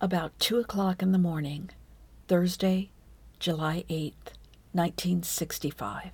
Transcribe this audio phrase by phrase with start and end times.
[0.00, 1.70] about 2 o'clock in the morning,
[2.28, 2.90] Thursday,
[3.40, 4.32] July 8th,
[4.72, 6.10] 1965,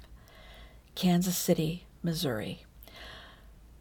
[0.94, 2.64] Kansas City, Missouri.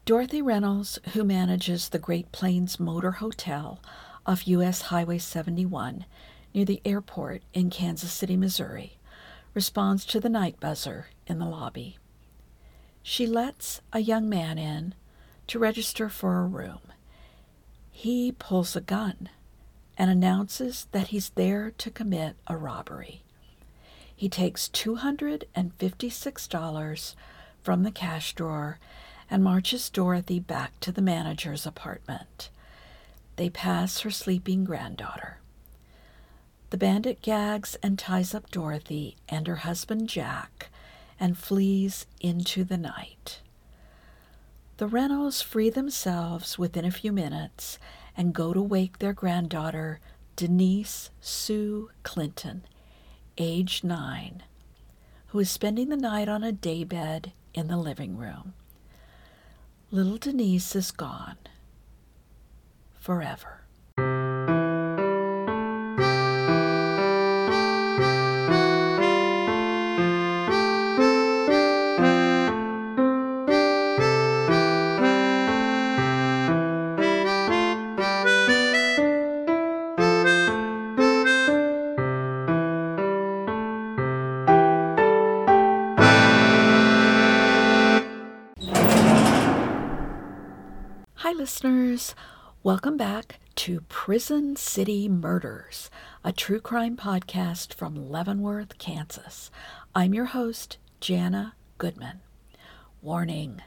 [0.05, 3.79] Dorothy Reynolds, who manages the Great Plains Motor Hotel
[4.25, 4.83] off U.S.
[4.83, 6.05] Highway 71
[6.53, 8.97] near the airport in Kansas City, Missouri,
[9.53, 11.97] responds to the night buzzer in the lobby.
[13.01, 14.95] She lets a young man in
[15.47, 16.81] to register for a room.
[17.89, 19.29] He pulls a gun
[19.97, 23.23] and announces that he's there to commit a robbery.
[24.15, 27.15] He takes $256
[27.61, 28.79] from the cash drawer
[29.29, 32.49] and marches Dorothy back to the manager's apartment.
[33.35, 35.39] They pass her sleeping granddaughter.
[36.69, 40.69] The bandit gags and ties up Dorothy and her husband Jack
[41.19, 43.41] and flees into the night.
[44.77, 47.77] The Reynolds free themselves within a few minutes
[48.15, 49.99] and go to wake their granddaughter,
[50.35, 52.63] Denise Sue Clinton,
[53.37, 54.43] age nine,
[55.27, 58.53] who is spending the night on a daybed in the living room.
[59.91, 61.37] Little Denise is gone
[62.99, 63.62] forever.
[92.83, 95.89] Welcome back to Prison City Murders,
[96.21, 99.49] a true crime podcast from Leavenworth, Kansas.
[99.95, 102.19] I'm your host, Jana Goodman.
[103.01, 103.61] Warning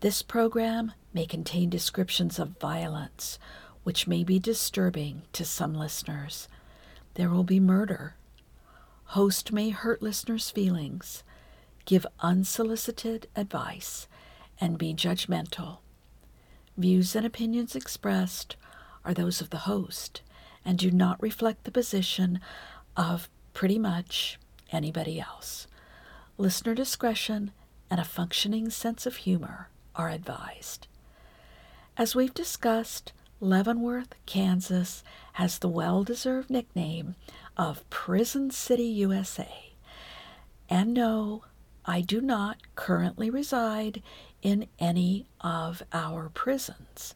[0.00, 3.38] this program may contain descriptions of violence,
[3.84, 6.48] which may be disturbing to some listeners.
[7.14, 8.16] There will be murder.
[9.04, 11.22] Host may hurt listeners' feelings,
[11.84, 14.08] give unsolicited advice,
[14.60, 15.78] and be judgmental.
[16.76, 18.56] Views and opinions expressed
[19.04, 20.22] are those of the host
[20.64, 22.40] and do not reflect the position
[22.96, 24.38] of pretty much
[24.70, 25.66] anybody else.
[26.38, 27.52] Listener discretion
[27.90, 30.86] and a functioning sense of humor are advised.
[31.96, 35.02] As we've discussed, Leavenworth, Kansas
[35.34, 37.16] has the well deserved nickname
[37.56, 39.74] of Prison City, USA.
[40.70, 41.44] And no,
[41.84, 44.02] I do not currently reside
[44.40, 47.14] in any of our prisons.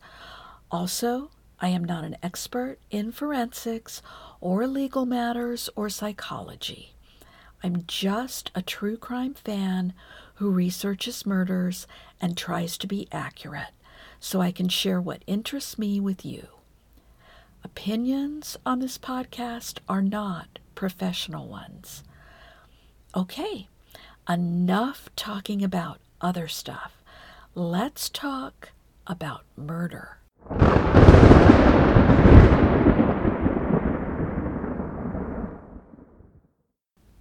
[0.71, 4.03] Also, I am not an expert in forensics
[4.41, 6.95] or legal matters or psychology.
[7.63, 9.95] I'm just a true crime fan
[10.35, 11.87] who researches murders
[12.21, 13.73] and tries to be accurate
[14.21, 16.49] so I can share what interests me with you.
[17.65, 22.05] Opinions on this podcast are not professional ones.
[23.15, 23.69] Okay,
[24.29, 26.97] enough talking about other stuff
[27.57, 28.73] let's talk
[29.07, 30.19] about murder.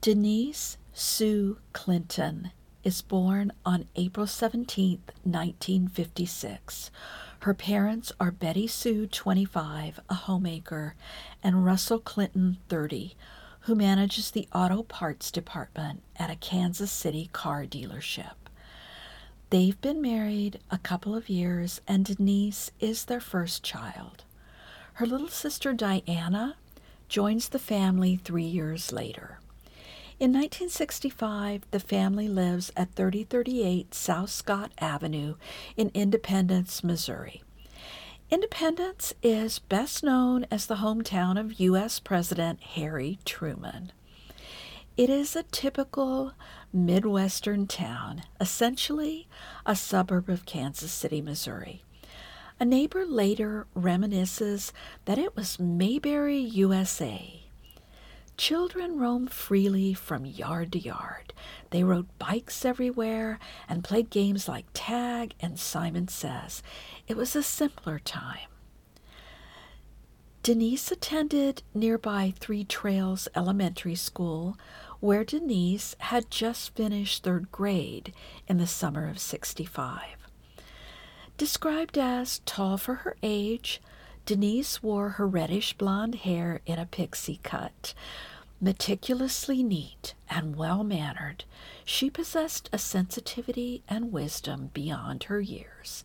[0.01, 2.51] Denise Sue Clinton
[2.83, 6.91] is born on April 17, 1956.
[7.39, 10.95] Her parents are Betty Sue, 25, a homemaker,
[11.41, 13.15] and Russell Clinton, 30,
[13.65, 18.35] who manages the auto parts department at a Kansas City car dealership.
[19.49, 24.23] They've been married a couple of years, and Denise is their first child.
[24.93, 26.57] Her little sister Diana
[27.09, 29.39] joins the family three years later.
[30.19, 35.35] In 1965, the family lives at 3038 South Scott Avenue
[35.75, 37.41] in Independence, Missouri.
[38.31, 41.99] Independence is best known as the hometown of U.S.
[41.99, 43.91] President Harry Truman.
[44.97, 46.33] It is a typical
[46.73, 49.27] Midwestern town, essentially
[49.63, 51.83] a suburb of Kansas City, Missouri.
[52.59, 54.71] A neighbor later reminisces
[55.05, 57.44] that it was Mayberry, USA.
[58.37, 61.33] Children roamed freely from yard to yard.
[61.69, 63.39] They rode bikes everywhere
[63.69, 66.61] and played games like tag and Simon Says.
[67.07, 68.49] It was a simpler time.
[70.43, 74.57] Denise attended nearby Three Trails Elementary School,
[74.99, 78.13] where Denise had just finished third grade
[78.47, 80.01] in the summer of 65.
[81.37, 83.81] Described as tall for her age,
[84.25, 87.93] Denise wore her reddish blonde hair in a pixie cut.
[88.59, 91.43] Meticulously neat and well mannered,
[91.83, 96.03] she possessed a sensitivity and wisdom beyond her years.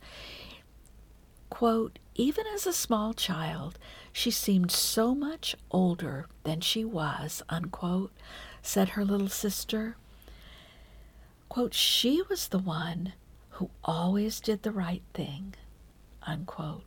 [1.49, 3.79] Quote, even as a small child,
[4.13, 8.13] She seemed so much older than she was, unquote,
[8.61, 9.97] said her little sister.
[11.49, 13.15] Quote, she was the one
[13.51, 15.55] who always did the right thing,
[16.23, 16.85] unquote.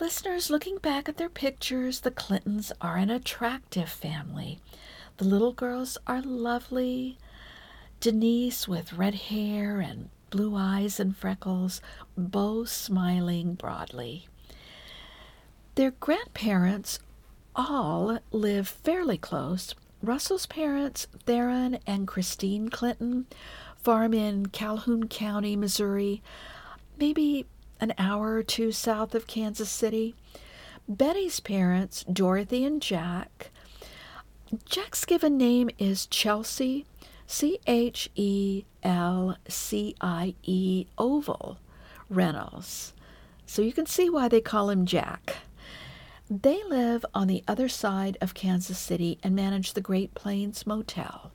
[0.00, 4.58] Listeners, looking back at their pictures, the Clintons are an attractive family.
[5.18, 7.18] The little girls are lovely.
[8.00, 11.82] Denise with red hair and blue eyes and freckles,
[12.16, 14.26] both smiling broadly.
[15.74, 16.98] Their grandparents
[17.54, 19.74] all live fairly close.
[20.02, 23.26] Russell's parents, Theron and Christine Clinton,
[23.76, 26.22] farm in Calhoun County, Missouri,
[26.98, 27.44] maybe
[27.80, 30.14] an hour or two south of Kansas City.
[30.88, 33.50] Betty's parents, Dorothy and Jack,
[34.64, 36.84] Jack's given name is Chelsea,
[37.28, 41.58] C H E L C I E Oval
[42.08, 42.92] Reynolds.
[43.46, 45.36] So you can see why they call him Jack.
[46.28, 51.30] They live on the other side of Kansas City and manage the Great Plains Motel,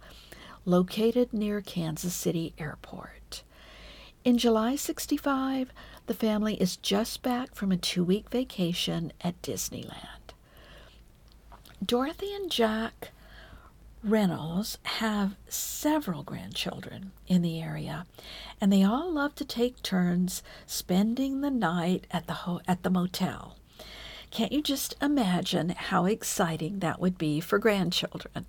[0.65, 3.43] located near Kansas City Airport.
[4.25, 5.71] In July 65,
[6.07, 10.33] the family is just back from a two week vacation at Disneyland.
[11.83, 13.11] Dorothy and Jack
[14.03, 18.05] Reynolds have several grandchildren in the area,
[18.61, 22.91] and they all love to take turns spending the night at the ho- at the
[22.91, 23.57] motel.
[24.29, 28.45] Can't you just imagine how exciting that would be for grandchildren?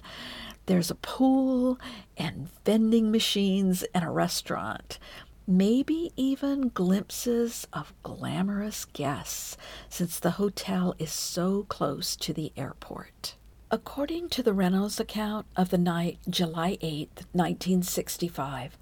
[0.66, 1.78] There's a pool
[2.18, 4.98] and vending machines and a restaurant.
[5.48, 9.56] Maybe even glimpses of glamorous guests,
[9.88, 13.36] since the hotel is so close to the airport.
[13.70, 18.76] According to the Reynolds account of the night July 8, 1965,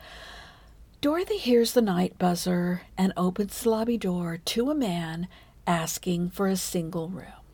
[1.02, 5.28] Dorothy hears the night buzzer and opens the lobby door to a man
[5.66, 7.44] asking for a single room.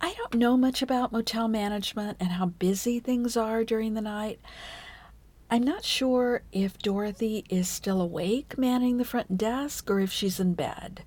[0.00, 4.38] I don't know much about motel management and how busy things are during the night.
[5.50, 10.40] I'm not sure if Dorothy is still awake manning the front desk or if she's
[10.40, 11.04] in bed.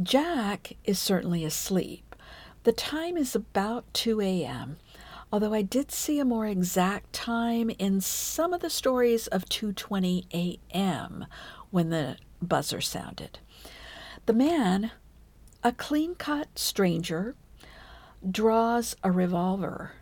[0.00, 2.14] Jack is certainly asleep.
[2.62, 4.76] The time is about 2 a.m.,
[5.32, 10.26] although I did see a more exact time in some of the stories of 2:20
[10.32, 11.26] a.m.
[11.70, 13.40] when the buzzer sounded.
[14.26, 14.92] The man
[15.64, 17.34] a clean cut stranger
[18.28, 19.92] draws a revolver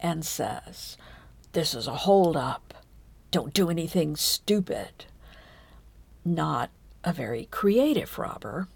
[0.00, 0.96] and says,
[1.52, 2.74] This is a hold up.
[3.36, 5.04] Don't do anything stupid.
[6.24, 6.70] Not
[7.04, 8.66] a very creative robber.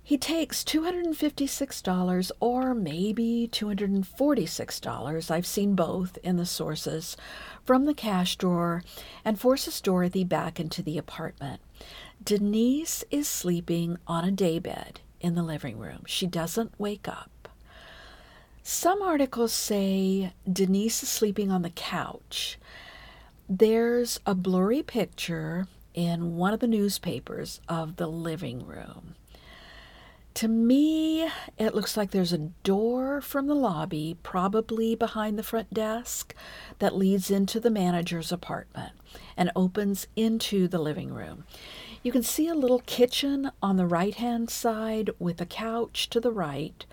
[0.00, 7.16] He takes $256 or maybe $246, I've seen both in the sources,
[7.64, 8.84] from the cash drawer
[9.24, 11.60] and forces Dorothy back into the apartment.
[12.22, 16.04] Denise is sleeping on a daybed in the living room.
[16.06, 17.48] She doesn't wake up.
[18.62, 22.56] Some articles say Denise is sleeping on the couch.
[23.48, 29.14] There's a blurry picture in one of the newspapers of the living room.
[30.34, 35.72] To me, it looks like there's a door from the lobby, probably behind the front
[35.72, 36.34] desk,
[36.80, 38.92] that leads into the manager's apartment
[39.36, 41.44] and opens into the living room.
[42.02, 46.20] You can see a little kitchen on the right hand side with a couch to
[46.20, 46.84] the right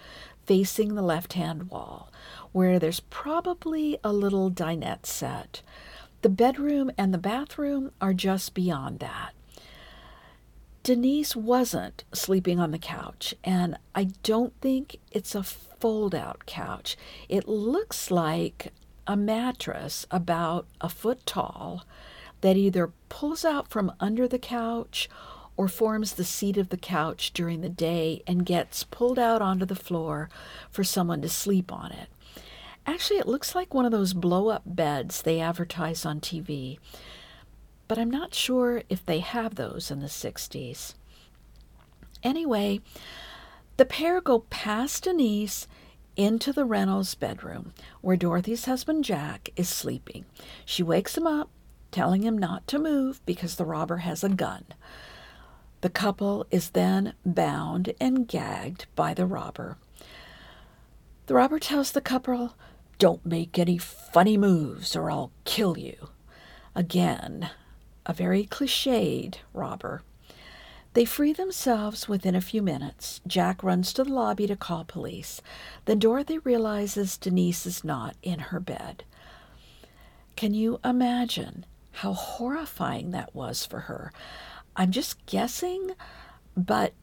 [0.46, 2.12] facing the left hand wall,
[2.52, 5.64] where there's probably a little dinette set.
[6.24, 9.34] The bedroom and the bathroom are just beyond that.
[10.82, 16.96] Denise wasn't sleeping on the couch, and I don't think it's a fold out couch.
[17.28, 18.72] It looks like
[19.06, 21.84] a mattress about a foot tall
[22.40, 25.10] that either pulls out from under the couch
[25.58, 29.66] or forms the seat of the couch during the day and gets pulled out onto
[29.66, 30.30] the floor
[30.72, 32.08] for someone to sleep on it.
[32.86, 36.78] Actually, it looks like one of those blow up beds they advertise on TV
[37.88, 40.96] but I'm not sure if they have those in the 60s.
[42.24, 42.80] Anyway,
[43.78, 45.68] the pair go past Denise
[46.16, 50.26] into the Reynolds bedroom where Dorothy's husband Jack is sleeping.
[50.66, 51.50] She wakes him up,
[51.92, 54.66] telling him not to move because the robber has a gun.
[55.82, 59.78] The couple is then bound and gagged by the robber.
[61.26, 62.56] The robber tells the couple,
[62.98, 66.10] Don't make any funny moves or I'll kill you.
[66.76, 67.50] Again,
[68.06, 70.02] a very cliched robber.
[70.94, 73.20] They free themselves within a few minutes.
[73.26, 75.42] Jack runs to the lobby to call police.
[75.86, 79.04] Then Dorothy realizes Denise is not in her bed.
[80.36, 84.12] Can you imagine how horrifying that was for her?
[84.76, 85.92] I'm just guessing,
[86.56, 86.94] but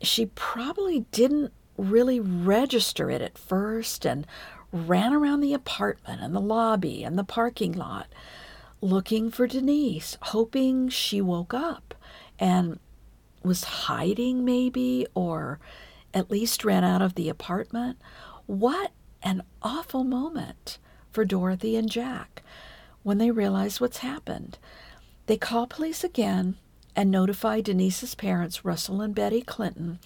[0.00, 4.26] she probably didn't really register it at first and
[4.74, 8.08] ran around the apartment and the lobby and the parking lot
[8.80, 11.94] looking for Denise, hoping she woke up
[12.40, 12.80] and
[13.44, 15.60] was hiding, maybe, or
[16.12, 17.98] at least ran out of the apartment.
[18.46, 18.90] What
[19.22, 20.78] an awful moment
[21.12, 22.42] for Dorothy and Jack
[23.04, 24.58] when they realize what's happened.
[25.26, 26.56] They call police again
[26.96, 30.00] and notify Denise's parents, Russell and Betty Clinton,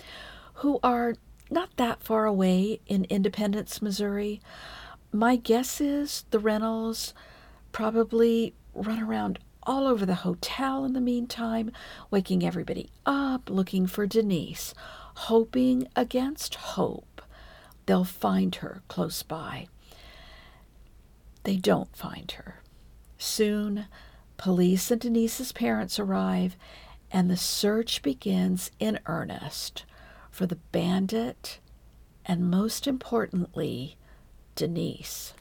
[0.55, 1.15] who are
[1.51, 4.41] not that far away in Independence, Missouri.
[5.13, 7.15] My guess is the Reynolds
[7.73, 11.71] probably run around all over the hotel in the meantime,
[12.11, 14.75] waking everybody up, looking for Denise,
[15.15, 17.23] hoping against hope
[17.87, 19.67] they'll find her close by.
[21.45, 22.63] They don't find her.
[23.19, 23.87] Soon,
[24.37, 26.57] police and Denise's parents arrive,
[27.11, 29.85] and the search begins in earnest
[30.39, 31.59] for the bandit
[32.25, 33.97] and, most importantly,
[34.55, 35.35] Denise.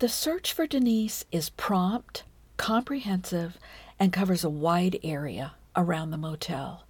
[0.00, 2.24] The search for Denise is prompt,
[2.56, 3.60] comprehensive,
[3.96, 6.84] and covers a wide area around the motel.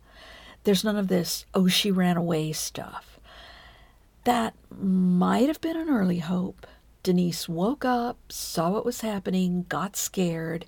[0.63, 3.21] There's none of this, oh, she ran away stuff.
[4.25, 6.67] That might have been an early hope.
[7.03, 10.65] Denise woke up, saw what was happening, got scared,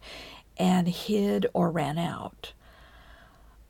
[0.58, 2.52] and hid or ran out.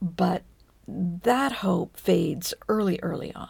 [0.02, 0.42] But
[0.86, 3.48] that hope fades early, early on.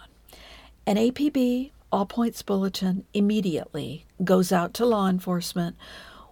[0.87, 5.77] An APB, All Points Bulletin, immediately goes out to law enforcement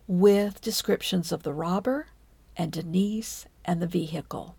[0.07, 2.07] with descriptions of the robber
[2.57, 4.57] and Denise and the vehicle.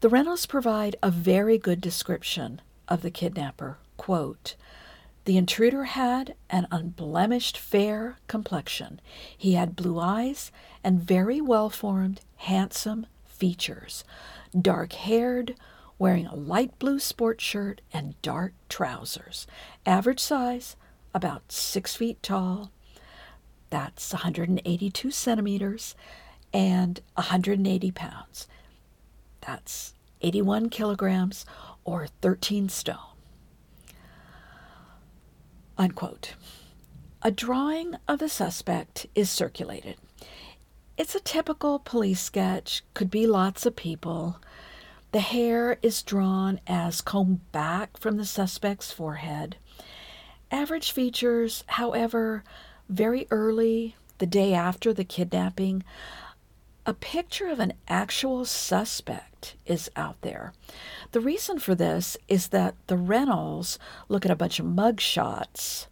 [0.00, 3.78] The Reynolds provide a very good description of the kidnapper.
[3.96, 4.56] Quote,
[5.24, 9.00] the intruder had an unblemished fair complexion.
[9.36, 14.04] He had blue eyes and very well formed, handsome features
[14.58, 15.54] dark haired,
[15.98, 19.46] wearing a light blue sport shirt and dark trousers.
[19.86, 20.76] Average size,
[21.14, 22.70] about six feet tall.
[23.70, 25.94] That's 182 centimeters
[26.52, 28.48] and 180 pounds.
[29.40, 31.44] That's 81 kilograms
[31.84, 32.96] or 13 stone.
[35.76, 36.34] Unquote.
[37.22, 39.96] A drawing of the suspect is circulated.
[40.96, 44.40] It's a typical police sketch, could be lots of people.
[45.10, 49.56] The hair is drawn as combed back from the suspect's forehead.
[50.52, 52.44] Average features, however,
[52.88, 55.82] very early, the day after the kidnapping,
[56.86, 60.52] a picture of an actual suspect is out there.
[61.10, 65.88] The reason for this is that the Reynolds look at a bunch of mug shots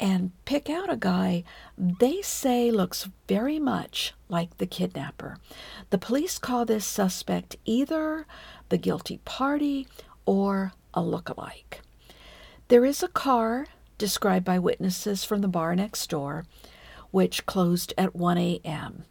[0.00, 1.44] and pick out a guy
[1.78, 5.38] they say looks very much like the kidnapper.
[5.90, 8.26] The police call this suspect either
[8.68, 9.86] the guilty party
[10.26, 11.82] or a look-alike.
[12.68, 13.66] There is a car
[13.98, 16.44] described by witnesses from the bar next door,
[17.10, 19.04] which closed at 1 a.m.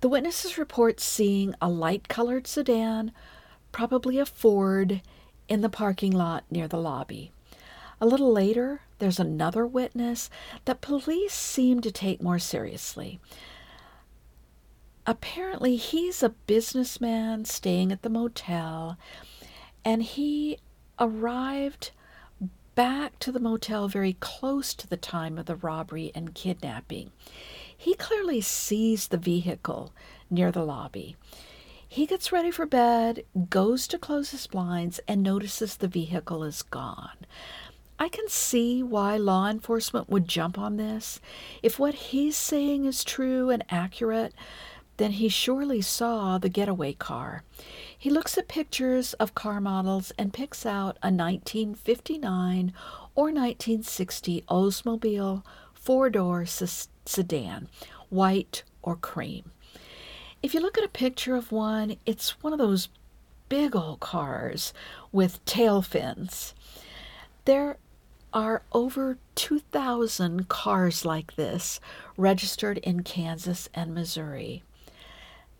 [0.00, 3.12] The witnesses report seeing a light colored sedan,
[3.72, 5.02] probably a Ford,
[5.48, 7.32] in the parking lot near the lobby.
[8.00, 10.30] A little later, there's another witness
[10.64, 13.20] that police seem to take more seriously.
[15.06, 18.98] Apparently, he's a businessman staying at the motel,
[19.84, 20.58] and he
[20.98, 21.92] arrived
[22.74, 27.10] back to the motel very close to the time of the robbery and kidnapping.
[27.76, 29.92] He clearly sees the vehicle
[30.30, 31.16] near the lobby.
[31.88, 36.62] He gets ready for bed, goes to close his blinds, and notices the vehicle is
[36.62, 37.16] gone.
[38.00, 41.20] I can see why law enforcement would jump on this.
[41.62, 44.34] If what he's saying is true and accurate,
[44.98, 47.42] then he surely saw the getaway car.
[47.96, 52.72] He looks at pictures of car models and picks out a 1959
[53.16, 55.42] or 1960 Oldsmobile
[55.74, 57.68] four door sedan,
[58.10, 59.50] white or cream.
[60.40, 62.88] If you look at a picture of one, it's one of those
[63.48, 64.72] big old cars
[65.10, 66.54] with tail fins.
[67.44, 67.78] There
[68.32, 71.80] are over 2,000 cars like this
[72.16, 74.62] registered in Kansas and Missouri.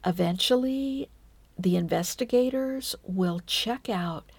[0.04, 1.08] Eventually,
[1.58, 4.30] the investigators will check out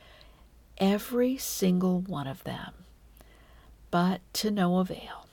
[0.77, 2.73] every single one of them,
[3.91, 5.27] but to no avail.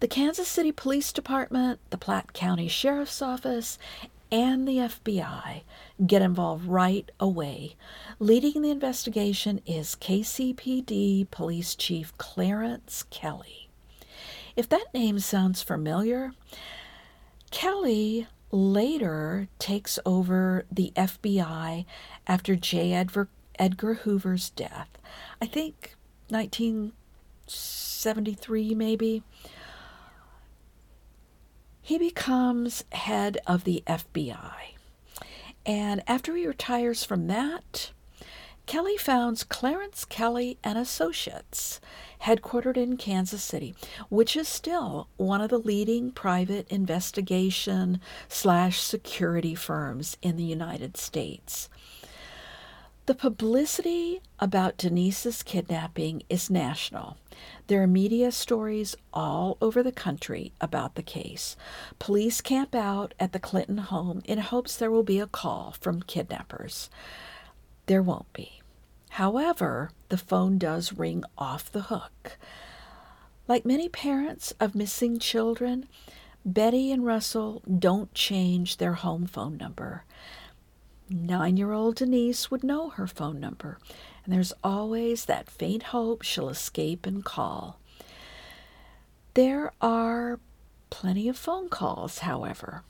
[0.00, 3.78] The Kansas City Police Department, the Platte County Sheriff's Office,
[4.32, 5.62] and the FBI
[6.06, 7.76] get involved right away.
[8.18, 13.68] Leading the investigation is KCPD Police Chief Clarence Kelley.
[14.56, 16.32] If that name sounds familiar,
[17.50, 21.84] Kelley later takes over the FBI
[22.26, 22.94] after J.
[22.94, 24.88] Edgar, Edgar Hoover's death.
[25.40, 25.96] I think
[26.30, 29.22] 1973, maybe.
[31.82, 34.52] He becomes head of the FBI.
[35.66, 37.90] And after he retires from that,
[38.66, 41.80] Kelley founds Clarence Kelley and Associates,
[42.22, 43.74] headquartered in Kansas City,
[44.08, 50.96] which is still one of the leading private investigation slash security firms in the United
[50.96, 51.68] States.
[53.06, 57.16] The publicity about Denise's kidnapping is national.
[57.66, 61.56] There are media stories all over the country about the case.
[61.98, 66.02] Police camp out at the Clinton home in hopes there will be a call from
[66.02, 66.90] kidnappers.
[67.86, 68.60] There won't be.
[69.10, 72.38] However, the phone does ring off the hook.
[73.46, 75.86] Like many parents of missing children,
[76.44, 80.04] Betty and Russell don't change their home phone number.
[81.08, 83.78] Nine year old Denise would know her phone number,
[84.24, 87.78] and there's always that faint hope she'll escape and call.
[89.34, 90.38] There are
[90.90, 92.82] plenty of phone calls, however.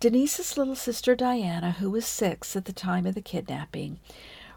[0.00, 4.00] Denise's little sister Diana, who was six at the time of the kidnapping,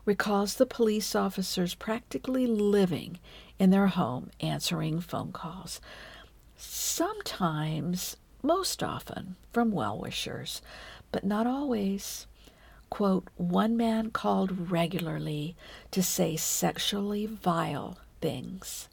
[0.06, 3.20] recalls the police officers practically living
[3.60, 5.82] in their home answering phone calls.
[6.56, 10.62] Sometimes, most often, from well wishers,
[11.12, 12.26] but not always.
[12.90, 15.56] Quote, one man called regularly
[15.92, 18.88] to say sexually vile things.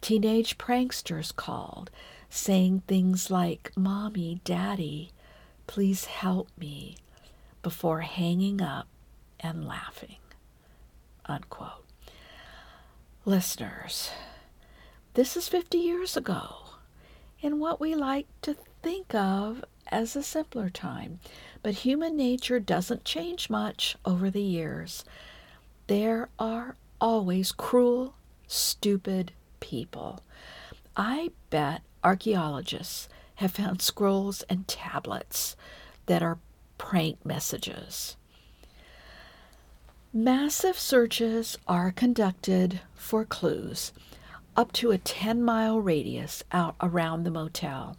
[0.00, 1.90] Teenage pranksters called,
[2.28, 5.12] saying things like, Mommy, Daddy,
[5.66, 6.96] please help me,
[7.62, 8.88] before hanging up
[9.40, 10.16] and laughing.
[11.26, 11.84] Unquote.
[13.24, 14.10] Listeners,
[15.14, 16.56] this is 50 years ago
[17.42, 21.20] and what we like to think of as a simpler time.
[21.62, 25.04] But human nature doesn't change much over the years.
[25.86, 28.14] There are always cruel,
[28.46, 30.22] stupid people.
[30.96, 35.56] I bet archaeologists have found scrolls and tablets
[36.06, 36.38] that are
[36.78, 38.16] prank messages.
[40.12, 43.92] Massive searches are conducted for clues
[44.56, 47.96] up to a 10 mile radius out around the motel.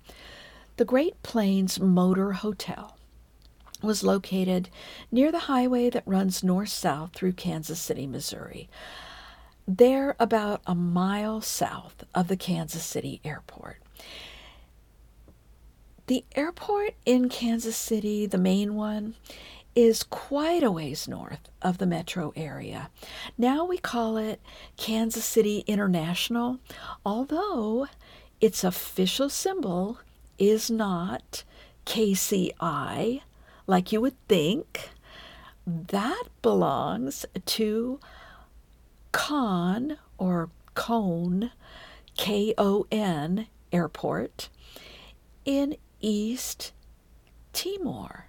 [0.78, 2.98] The Great Plains Motor Hotel
[3.84, 4.70] was located
[5.12, 8.70] near the highway that runs north south through Kansas City, Missouri.
[9.68, 13.78] They're about a mile south of the Kansas City airport.
[16.08, 19.14] The airport in Kansas City, the main one,
[19.76, 22.90] is quite a ways north of the metro area.
[23.38, 24.42] Now we call it
[24.76, 26.58] Kansas City International,
[27.06, 27.88] although
[28.42, 30.00] its official symbol
[30.38, 31.44] is not
[31.86, 33.22] KCI,
[33.68, 34.90] like you would think.
[35.66, 38.00] That belongs to
[39.12, 41.52] Con or Cone,
[42.18, 44.50] K O N Airport
[45.46, 46.74] in East
[47.54, 48.28] Timor.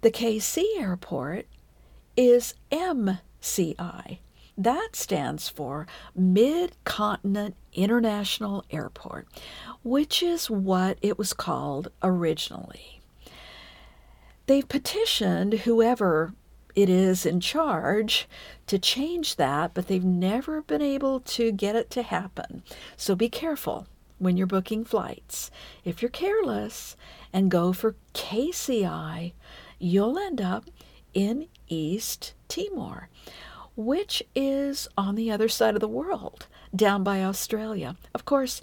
[0.00, 1.46] The KC Airport
[2.16, 4.18] is MCI.
[4.56, 9.26] That stands for Mid Continent International Airport,
[9.82, 13.00] which is what it was called originally.
[14.46, 16.34] They've petitioned whoever
[16.74, 18.28] it is in charge
[18.66, 22.62] to change that, but they've never been able to get it to happen.
[22.96, 23.86] So be careful
[24.18, 25.50] when you're booking flights.
[25.84, 26.96] If you're careless
[27.32, 29.32] and go for KCI,
[29.78, 30.64] you'll end up
[31.12, 33.08] in East Timor,
[33.76, 37.96] which is on the other side of the world, down by Australia.
[38.14, 38.60] Of course,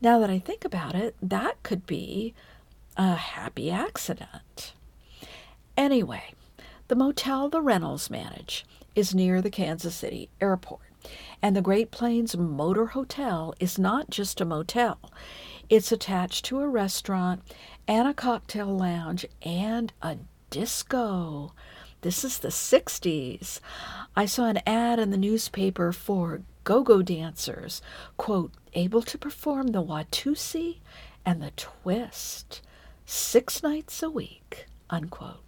[0.00, 2.34] now that I think about it, that could be
[2.96, 4.72] a happy accident.
[5.76, 6.34] Anyway,
[6.88, 10.80] the motel the Reynolds manage is near the Kansas City airport,
[11.40, 14.98] and the Great Plains Motor Hotel is not just a motel.
[15.68, 17.42] It's attached to a restaurant
[17.86, 20.16] and a cocktail lounge and a
[20.50, 21.52] disco.
[22.02, 23.58] This is the 60s.
[24.14, 27.82] I saw an ad in the newspaper for go go dancers,
[28.16, 30.78] quote, able to perform the Watusi
[31.26, 32.62] and the twist
[33.04, 35.42] six nights a week, unquote.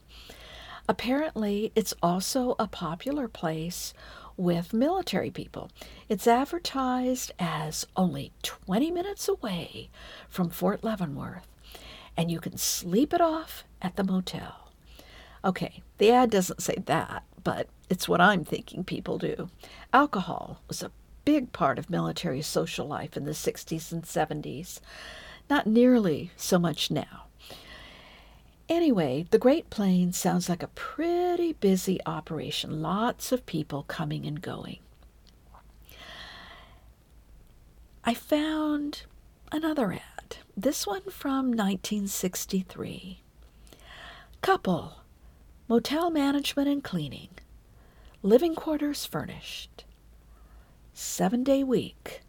[0.89, 3.95] Apparently, it's also a popular place
[4.37, 5.71] with military people.
[6.09, 9.91] It's advertised as only 20 minutes away
[10.29, 11.47] from Fort Leavenworth,
[12.17, 14.73] and you can sleep it off at the motel.
[15.45, 19.51] Okay, the ad doesn't say that, but it's what I'm thinking people do.
[19.93, 20.91] Alcohol was a
[21.27, 24.81] big part of military social life in the 60s and 70s,
[25.51, 27.25] not nearly so much now.
[28.67, 34.41] Anyway, the Great Plains sounds like a pretty busy operation, lots of people coming and
[34.41, 34.79] going.
[38.05, 39.03] I found
[39.53, 43.21] another ad, this one from 1963.
[44.41, 45.01] Couple,
[45.71, 47.29] motel management and cleaning,
[48.25, 49.85] living quarters furnished,
[50.93, 52.23] seven day week,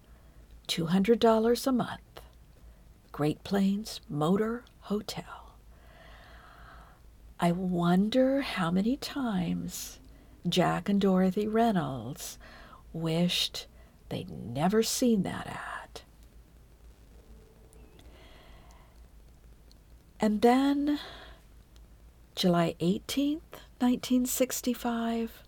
[0.68, 2.22] $200 a month,
[3.12, 5.56] Great Plains Motor Hotel.
[7.40, 10.00] I wonder how many times
[10.48, 12.38] Jack and Dorothy Reynolds
[12.94, 13.66] wished
[14.10, 16.02] they'd never seen that ad.
[20.20, 21.00] And then,
[22.36, 25.44] July 18th, 1965,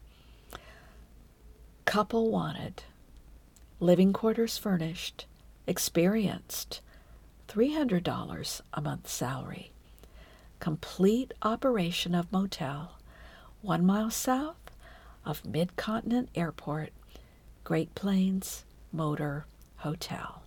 [1.86, 2.84] couple wanted,
[3.80, 5.26] living quarters furnished,
[5.65, 6.82] experienced,
[7.48, 9.72] $300 a month salary,
[10.60, 13.00] complete operation of motel,
[13.62, 14.58] one mile south
[15.26, 16.91] of Mid Continent Airport,
[17.63, 19.46] Great Plains Motor
[19.78, 20.43] Hotel.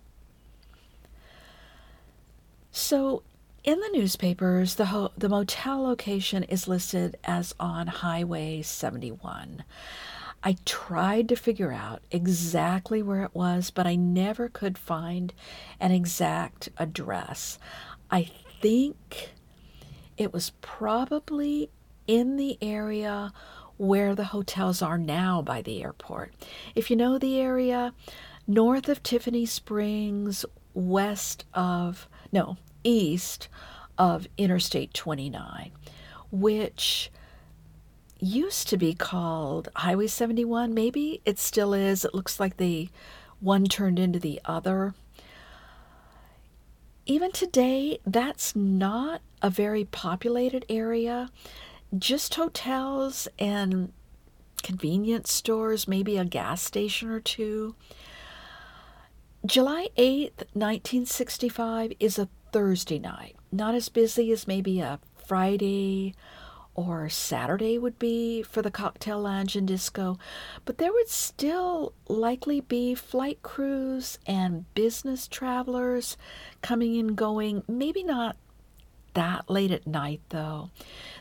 [2.71, 3.23] So,
[3.67, 9.65] in the newspapers, the, ho- the motel location is listed as on Highway 71.
[10.41, 15.33] I tried to figure out exactly where it was, but I never could find
[15.81, 17.59] an exact address.
[18.09, 19.31] I think
[20.15, 21.69] it was probably
[22.07, 23.33] in the area
[23.75, 26.31] where the hotels are now by the airport.
[26.73, 27.93] If you know the area,
[28.47, 32.55] north of Tiffany Springs, west of, no,
[32.87, 33.47] east
[33.97, 35.71] of Interstate 29,
[36.31, 37.11] which
[38.19, 40.73] used to be called Highway 71.
[40.73, 42.05] Maybe it still is.
[42.05, 42.89] It looks like the
[43.39, 44.95] one turned into the other.
[47.05, 51.29] Even today, that's not a very populated area
[51.97, 53.93] just hotels and
[54.63, 57.75] convenience stores, maybe a gas station or two.
[59.45, 63.35] July 8th, 1965 is a Thursday night.
[63.51, 66.15] Not as busy as maybe a Friday
[66.73, 70.17] or Saturday would be for the cocktail lounge and disco,
[70.65, 76.17] but there would still likely be flight crews and business travelers
[76.63, 78.35] coming and going, maybe not
[79.13, 80.71] that late at night, though.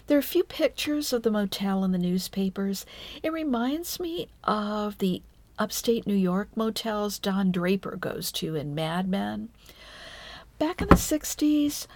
[0.07, 2.87] There are a few pictures of the motel in the newspapers.
[3.23, 5.21] It reminds me of the
[5.59, 9.51] upstate New York motels Don Draper goes to in Mad Men.
[10.59, 11.87] Back in the 60s,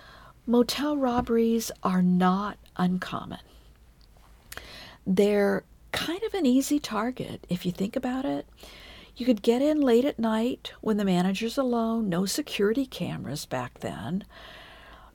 [0.47, 3.41] motel robberies are not uncommon.
[5.07, 8.47] They're kind of an easy target if you think about it.
[9.17, 13.81] You could get in late at night when the manager's alone, no security cameras back
[13.81, 14.25] then.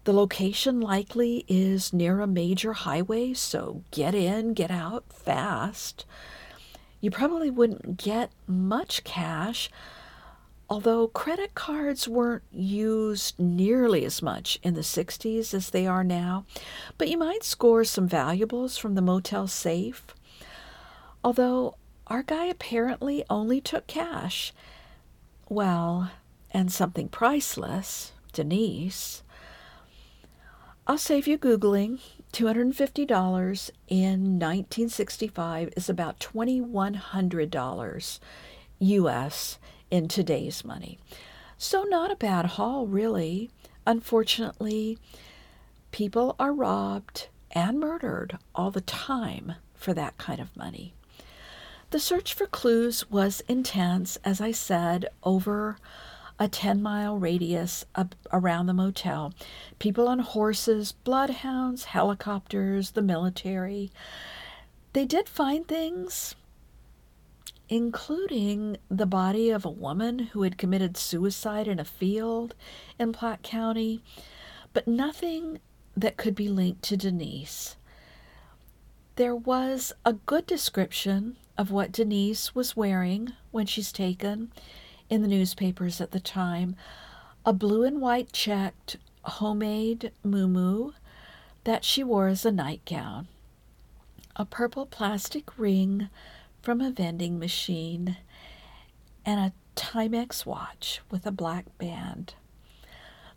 [0.05, 6.05] The location likely is near a major highway, so get in, get out fast.
[6.99, 9.69] You probably wouldn't get much cash,
[10.69, 16.45] although credit cards weren't used nearly as much in the 60s as they are now.
[16.97, 20.06] But you might score some valuables from the motel safe.
[21.23, 21.75] Although
[22.08, 24.54] our guy apparently only took cash.
[25.49, 26.12] Well,
[26.51, 29.23] and something priceless, Denise.
[30.88, 31.99] I'll save you Googling.
[32.32, 38.19] $250 in 1965 is about $2,100
[38.80, 39.58] US
[39.91, 40.99] in today's money.
[41.57, 43.49] So, not a bad haul, really.
[43.87, 44.97] Unfortunately,
[45.91, 50.93] people are robbed and murdered all the time for that kind of money.
[51.91, 55.77] The search for clues was intense, as I said, over
[56.37, 57.85] a 10 mile radius
[58.33, 59.33] around the motel.
[59.79, 63.91] People on horses, bloodhounds, helicopters, the military.
[64.91, 66.35] They did find things,
[67.69, 72.56] including the body of a woman who had committed suicide in a field
[72.99, 74.04] in Platte County,
[74.73, 75.60] but nothing
[75.97, 77.75] that could be linked to Denise.
[79.15, 84.51] There was a good description of what Denise was wearing when she's taken
[85.10, 86.75] in the newspapers at the time
[87.45, 90.93] a blue and white checked homemade muumuu
[91.63, 93.28] that she wore as a nightgown,
[94.36, 96.10] a purple plastic ring
[96.65, 98.17] from a vending machine,
[99.25, 102.36] and a Timex watch with a black band.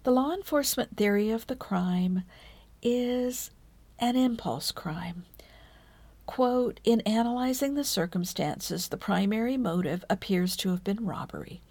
[0.02, 2.24] The law enforcement theory of the crime
[2.82, 3.52] is
[4.00, 5.24] an impulse crime
[6.28, 11.62] Quote, in analyzing the circumstances, the primary motive appears to have been robbery.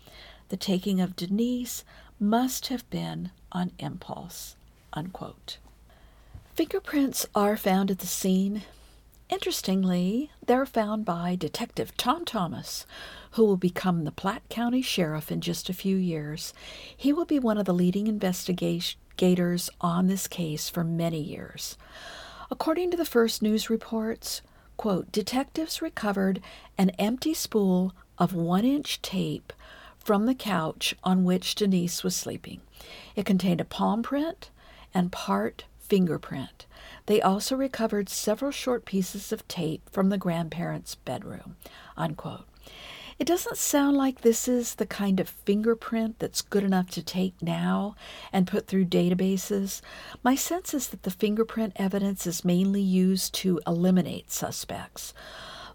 [0.49, 1.83] The taking of Denise
[2.19, 4.55] must have been on impulse.
[4.91, 5.59] Unquote.
[6.55, 8.63] Fingerprints are found at the scene.
[9.29, 12.85] Interestingly, they're found by Detective Tom Thomas,
[13.31, 16.53] who will become the Platte County Sheriff in just a few years.
[16.95, 21.77] He will be one of the leading investigators on this case for many years.
[22.49, 24.41] According to the first news reports,
[24.77, 26.41] quote, detectives recovered
[26.77, 29.51] an empty spool of one inch tape
[29.97, 32.61] from the couch on which Denise was sleeping.
[33.13, 34.51] It contained a palm print
[34.93, 36.65] and part fingerprint.
[37.07, 41.55] They also recovered several short pieces of tape from the grandparents' bedroom.
[41.97, 42.45] Unquote.
[43.17, 47.41] It doesn't sound like this is the kind of fingerprint that's good enough to take
[47.41, 47.95] now
[48.31, 49.81] and put through databases.
[50.21, 55.15] My sense is that the fingerprint evidence is mainly used to eliminate suspects.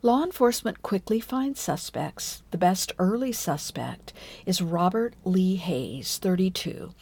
[0.04, 2.42] Law enforcement quickly finds suspects.
[2.50, 4.12] The best early suspect
[4.44, 6.92] is Robert Lee Hayes, 32,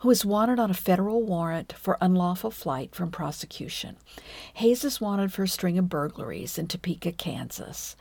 [0.00, 3.96] who is wanted on a federal warrant for unlawful flight from prosecution.
[4.54, 7.94] Hayes is wanted for a string of burglaries in Topeka, Kansas.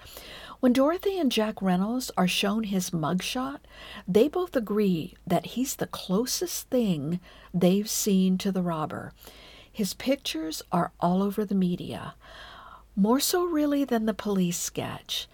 [0.59, 3.59] When Dorothy and Jack Reynolds are shown his mugshot,
[4.07, 7.19] they both agree that he's the closest thing
[7.53, 9.13] they've seen to the robber.
[9.71, 12.15] His pictures are all over the media,
[12.97, 15.27] more so, really, than the police sketch.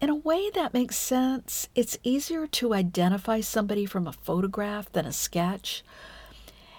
[0.00, 5.04] In a way that makes sense, it's easier to identify somebody from a photograph than
[5.04, 5.82] a sketch.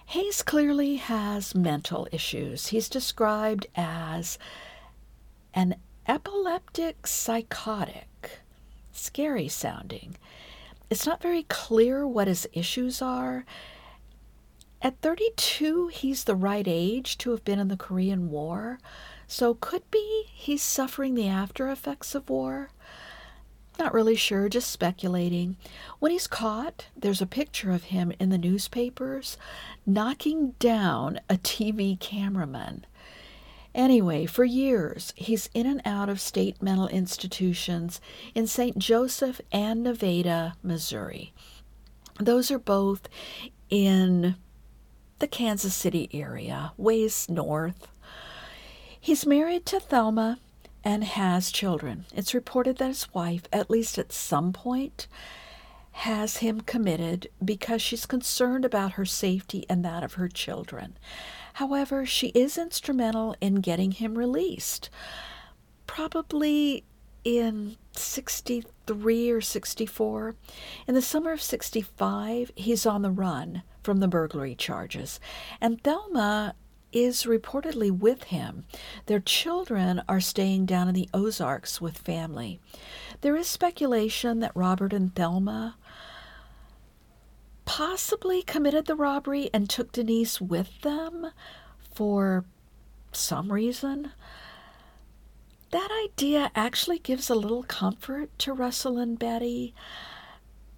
[0.08, 2.67] Hayes clearly has mental issues.
[2.67, 4.39] He's described as
[5.54, 5.76] an
[6.08, 8.39] epileptic psychotic.
[8.93, 10.15] Scary sounding.
[10.89, 13.46] It's not very clear what his issues are.
[14.82, 18.80] At 32, he's the right age to have been in the Korean War,
[19.28, 22.70] so could be he's suffering the after effects of war.
[23.78, 25.58] Not really sure, just speculating.
[26.00, 29.38] When he's caught, there's a picture of him in the newspapers
[29.86, 32.86] knocking down a TV cameraman.
[33.76, 38.02] Anyway, for years, he's in and out of state mental institutions
[38.34, 38.80] in St.
[38.80, 41.32] Joseph and Nevada, Missouri.
[42.20, 43.08] Those are both
[43.70, 44.36] in
[45.20, 47.88] the Kansas City area, ways north.
[49.08, 50.38] He's married to Thelma
[50.84, 52.04] and has children.
[52.13, 55.08] It's reported that his wife, at least at some point,
[55.93, 60.98] has him committed because she's concerned about her safety and that of her children.
[61.54, 64.89] However, she is instrumental in getting him released.
[65.86, 66.84] Probably
[67.24, 70.36] in 63 or 64.
[70.86, 75.22] In the summer of 65, he's on the run from the burglary charges,
[75.62, 76.56] and Thelma
[77.04, 78.66] is reportedly with him.
[79.06, 82.60] Their children are staying down in the Ozarks with family.
[83.22, 85.76] There is speculation that Robert and Thelma
[87.66, 91.32] possibly committed the robbery and took Denise with them
[91.94, 92.46] for
[93.12, 94.12] some reason.
[95.72, 99.74] That idea actually gives a little comfort to Russell and Betty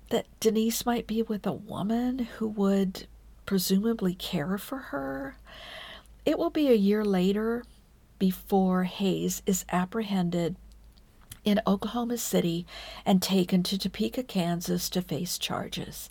[0.10, 3.06] that Denise might be with a woman who would
[3.46, 5.38] presumably care for her.
[6.30, 7.64] It will be a year later
[8.20, 10.58] before Hayes is apprehended
[11.44, 12.68] in Oklahoma City
[13.04, 16.08] and taken to Topeka, Kansas to face charges.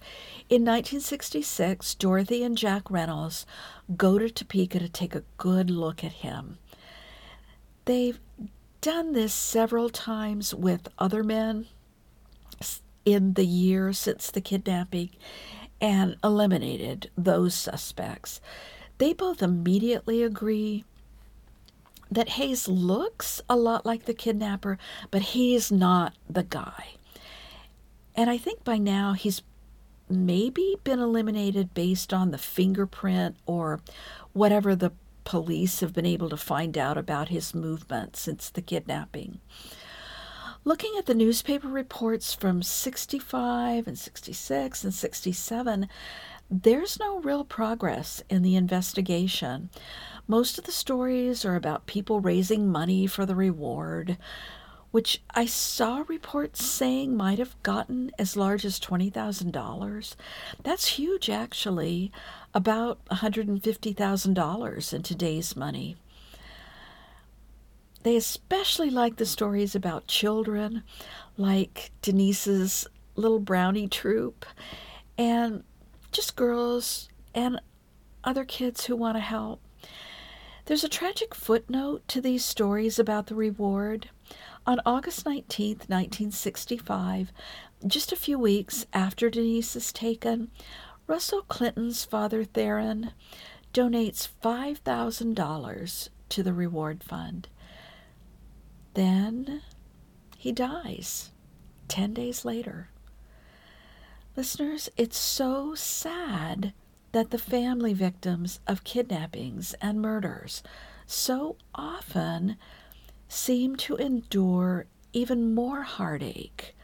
[0.48, 3.46] In 1966, Dorothy and Jack Reynolds
[3.96, 6.59] go to Topeka to take a good look at him.
[7.85, 8.18] They've
[8.81, 11.68] done this several times with other men
[13.04, 15.11] in the year since the kidnapping
[15.81, 18.40] and eliminated those suspects.
[18.98, 20.84] They both immediately agree
[22.11, 24.78] that Hayes looks a lot like the kidnapper,
[25.11, 26.94] but he's not the guy.
[28.14, 29.42] And I think by now he's
[30.08, 33.80] maybe been eliminated based on the fingerprint or
[34.32, 34.92] whatever the
[35.24, 39.40] police have been able to find out about his movement since the kidnapping.
[40.64, 45.88] Looking at the newspaper reports from 65 and 66 and 67,
[46.50, 49.70] there's no real progress in the investigation.
[50.26, 54.16] Most of the stories are about people raising money for the reward,
[54.90, 60.16] which I saw reports saying might have gotten as large as $20,000.
[60.62, 62.11] That's huge, actually,
[62.54, 65.96] about $150,000 in today's money.
[68.02, 70.82] They especially like the stories about children,
[71.37, 74.46] like Denise's little brownie troop,
[75.18, 75.64] and
[76.18, 77.61] just girls and
[78.24, 79.61] other kids who want to help.
[80.64, 84.11] There's a tragic footnote to these stories about the reward.
[84.66, 87.33] On August 19, 1965,
[87.87, 90.50] just a few weeks after Denise is taken,
[91.07, 93.12] Russell Clinton's father, Theron,
[93.72, 97.46] donates $5,000 to the reward fund.
[98.94, 99.62] Then
[100.37, 101.31] he dies
[101.87, 102.88] 10 days later.
[104.38, 106.72] Listeners, it's so sad
[107.11, 110.62] that the family victims of kidnappings and murders
[111.07, 112.57] so often
[113.29, 116.77] seem to endure even more heartache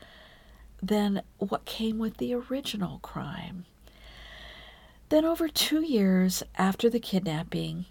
[0.82, 3.66] than what came with the original crime.
[5.08, 7.84] Then, over two years after the kidnapping,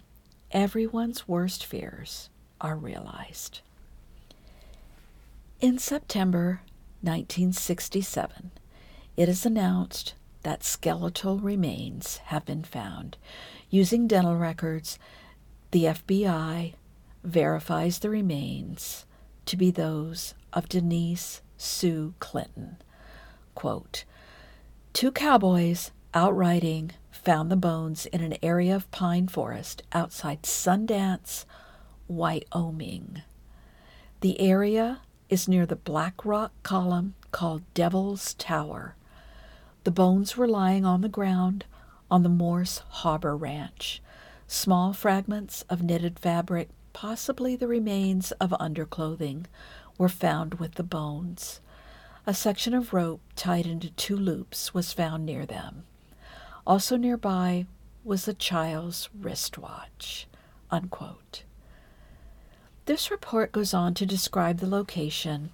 [0.50, 2.28] everyone's worst fears
[2.60, 3.62] are realized.
[5.62, 6.60] In September
[7.00, 8.50] 1967,
[9.16, 13.16] it is announced that skeletal remains have been found.
[13.70, 14.98] Using dental records,
[15.70, 16.74] the FBI
[17.22, 19.06] verifies the remains
[19.46, 22.76] to be those of Denise Sue Clinton.
[23.54, 24.04] Quote,
[24.92, 31.44] Two cowboys out riding found the bones in an area of pine forest outside Sundance,
[32.06, 33.22] Wyoming.
[34.20, 38.94] The area is near the black rock column called Devil's Tower.
[39.84, 41.66] The bones were lying on the ground
[42.10, 44.00] on the Morse Harbor Ranch.
[44.46, 49.44] Small fragments of knitted fabric, possibly the remains of underclothing,
[49.98, 51.60] were found with the bones.
[52.26, 55.84] A section of rope tied into two loops was found near them.
[56.66, 57.66] Also nearby
[58.04, 60.26] was a child's wristwatch.
[60.70, 61.42] Unquote.
[62.86, 65.50] This report goes on to describe the location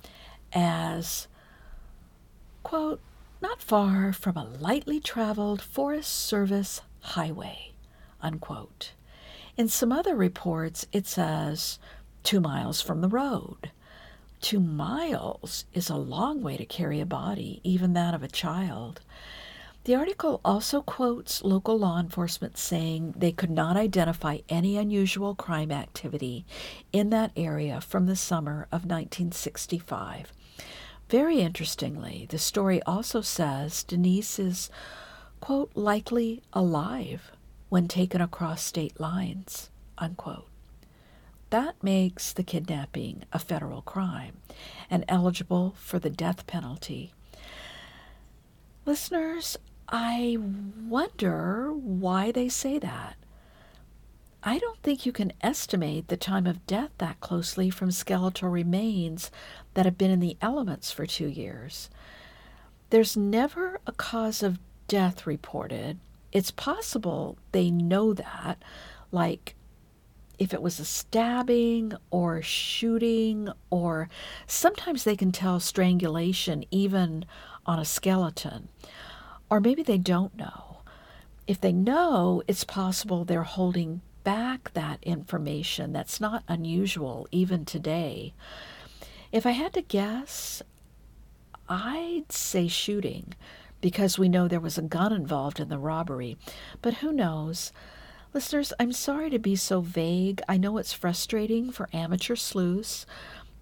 [0.53, 1.27] as,
[2.63, 3.01] quote,
[3.41, 7.73] not far from a lightly traveled Forest Service highway,
[8.21, 8.93] unquote.
[9.57, 11.79] In some other reports, it says
[12.23, 13.71] two miles from the road.
[14.41, 19.01] Two miles is a long way to carry a body, even that of a child.
[19.85, 25.73] The article also quotes local law enforcement saying they could not identify any unusual crime
[25.73, 26.45] activity
[26.93, 30.33] in that area from the summer of 1965.
[31.11, 34.71] Very interestingly, the story also says Denise is,
[35.41, 37.33] quote, likely alive
[37.69, 40.47] when taken across state lines, unquote.
[41.51, 44.37] That makes the kidnapping a federal crime
[44.89, 47.13] and eligible for the death penalty.
[48.87, 49.57] Listeners,
[49.89, 53.17] I wonder why they say that.
[54.43, 59.31] I don't think you can estimate the time of death that closely from skeletal remains
[59.75, 61.91] that have been in the elements for two years.
[62.89, 65.99] There's never a cause of death reported.
[66.33, 68.63] It's possible they know that,
[69.13, 69.55] like
[70.39, 74.09] if it was a stabbing or shooting, or
[74.47, 77.27] sometimes they can tell strangulation even
[77.67, 78.71] on a skeleton.
[79.51, 80.79] Or maybe they don't know.
[81.47, 85.93] If they know, it's possible they're holding back that information.
[85.93, 88.35] That's not unusual even today.
[89.33, 90.63] If I had to guess,
[91.69, 93.35] I'd say shooting
[93.81, 96.37] because we know there was a gun involved in the robbery.
[96.83, 97.73] But who knows?
[98.33, 100.41] Listeners, I'm sorry to be so vague.
[100.49, 103.07] I know it's frustrating for amateur sleuths,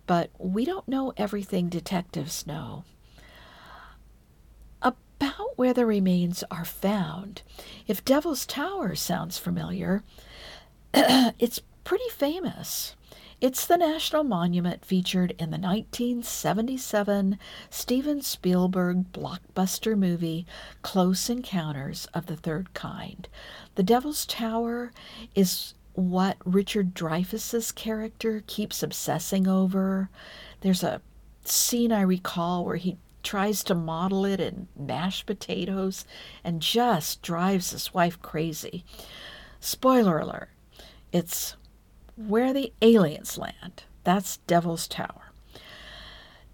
[0.07, 2.85] but we don't know everything detectives know.
[4.83, 7.43] About where the remains are found,
[7.87, 10.03] if Devil's Tower sounds familiar,
[11.39, 12.97] it's pretty famous.
[13.41, 17.39] It's the national monument featured in the 1977
[17.71, 20.45] Steven Spielberg blockbuster movie
[20.83, 23.29] Close Encounters of the Third Kind.
[23.77, 24.91] The Devil's Tower
[25.37, 30.11] is what Richard Dreyfuss's character keeps obsessing over.
[30.63, 31.01] There's a
[31.45, 36.05] scene I recall where he tries to model it in mashed potatoes
[36.43, 38.85] and just drives his wife crazy.
[39.61, 40.49] Spoiler alert,
[41.13, 41.57] it's
[42.17, 43.85] where the aliens land.
[44.05, 45.33] That's Devil's Tower.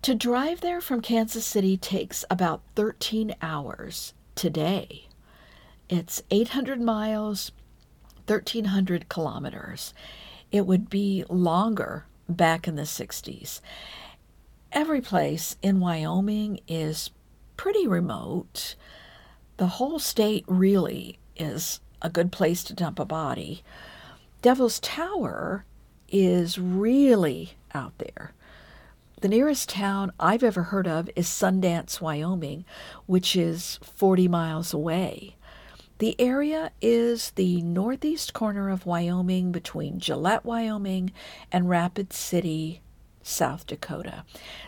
[0.03, 5.09] To drive there from Kansas City takes about 13 hours today.
[5.89, 7.53] It's 800 miles,
[8.27, 9.95] 1,300 kilometers.
[10.53, 13.61] It would be longer back in the 60s.
[14.73, 17.11] Every place in Wyoming is
[17.57, 18.75] pretty remote.
[19.57, 23.63] The whole state really is a good place to dump a body.
[24.45, 25.65] Devil's Tower
[26.07, 28.35] is really out there.
[29.23, 32.67] The nearest town I've ever heard of is Sundance, Wyoming,
[33.07, 35.37] which is 40 miles away.
[35.97, 41.13] The area is the northeast corner of Wyoming between Gillette, Wyoming,
[41.51, 42.83] and Rapid City,
[43.23, 44.27] South Dakota.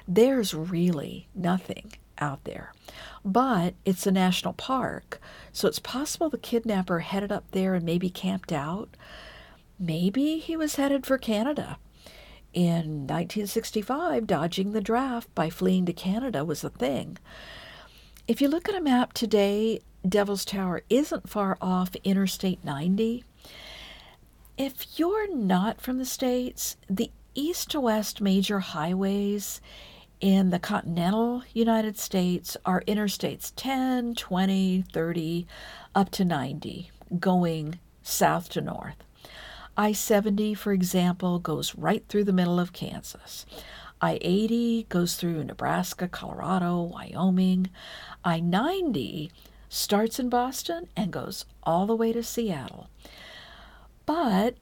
[0.08, 2.72] There's really nothing out there.
[3.22, 5.20] but it's a national park,
[5.52, 8.96] so it's possible the kidnapper headed up there and maybe camped out.
[9.78, 11.78] Maybe he was headed for Canada.
[12.54, 17.18] In 1965, dodging the draft by fleeing to Canada was a thing.
[18.26, 23.24] If you look at a map today, Devil's Tower isn't far off Interstate 90.
[24.56, 29.60] If you're not from the States, the east to west major highways
[30.20, 35.46] in the continental United States are interstates 10, 20, 30,
[35.94, 39.05] up to 90, going south to north.
[39.76, 43.44] I 70, for example, goes right through the middle of Kansas.
[44.00, 47.70] I 80 goes through Nebraska, Colorado, Wyoming.
[48.24, 49.30] I 90
[49.68, 52.88] starts in Boston and goes all the way to Seattle.
[54.04, 54.56] But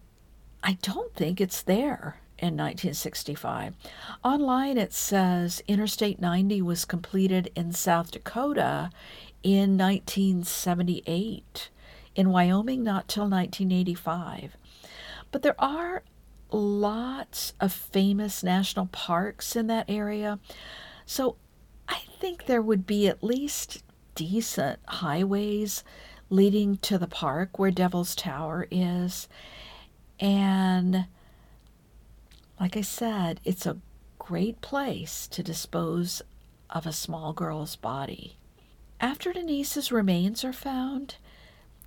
[0.62, 3.74] I don't think it's there in 1965.
[4.24, 8.90] Online it says Interstate 90 was completed in South Dakota
[9.42, 11.70] in 1978.
[12.14, 14.56] In Wyoming, not till 1985.
[15.34, 16.04] But there are
[16.52, 20.38] lots of famous national parks in that area.
[21.06, 21.38] So
[21.88, 23.82] I think there would be at least
[24.14, 25.82] decent highways
[26.30, 29.26] leading to the park where Devil's Tower is.
[30.20, 31.08] And
[32.60, 33.80] like I said, it's a
[34.20, 36.22] great place to dispose
[36.70, 38.36] of a small girl's body.
[39.00, 41.16] After Denise's remains are found,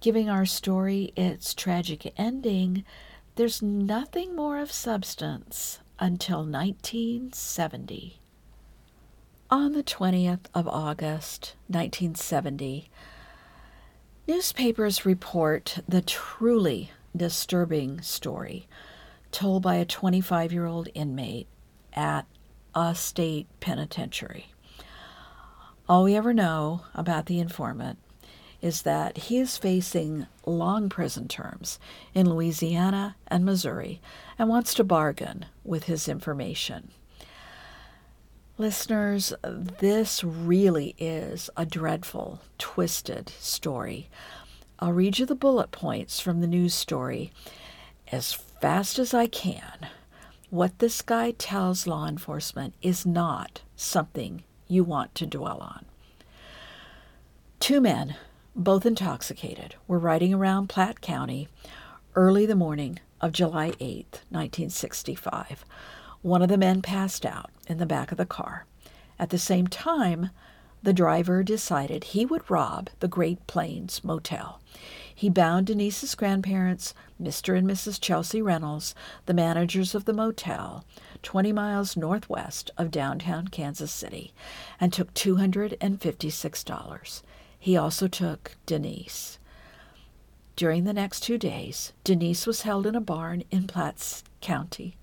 [0.01, 2.83] giving our story its tragic ending,
[3.37, 8.19] there's nothing more of substance until 1970.
[9.51, 12.89] On the 20th of August, 1970,
[14.27, 18.67] newspapers report the truly disturbing story
[19.31, 21.47] told by a 25 year old inmate
[21.93, 22.25] at
[22.73, 24.47] a state penitentiary.
[25.87, 27.99] All we ever know about the informant
[28.61, 31.79] is that he is facing long prison terms
[32.13, 34.01] in Louisiana and Missouri
[34.39, 36.91] and wants to bargain with his information.
[38.57, 44.09] Listeners, this really is a dreadful, twisted story.
[44.79, 47.31] I'll read you the bullet points from the news story
[48.11, 49.87] as fast as I can.
[50.49, 55.85] What this guy tells law enforcement is not something you want to dwell on.
[57.59, 58.15] Two men,
[58.57, 61.47] both intoxicated, were riding around Platte County
[62.15, 65.63] early the morning of July 8, 1965
[66.21, 68.65] one of the men passed out in the back of the car.
[69.19, 70.31] At the same time,
[70.83, 74.61] the driver decided he would rob the Great Plains Motel.
[75.13, 77.57] He bound Denise's grandparents, Mr.
[77.57, 77.99] and Mrs.
[77.99, 78.93] Chelsea Reynolds,
[79.25, 80.85] the managers of the motel,
[81.23, 84.33] 20 miles northwest of downtown Kansas City,
[84.79, 87.21] and took $256.
[87.59, 89.39] He also took Denise.
[90.55, 94.97] During the next two days, Denise was held in a barn in Platte County.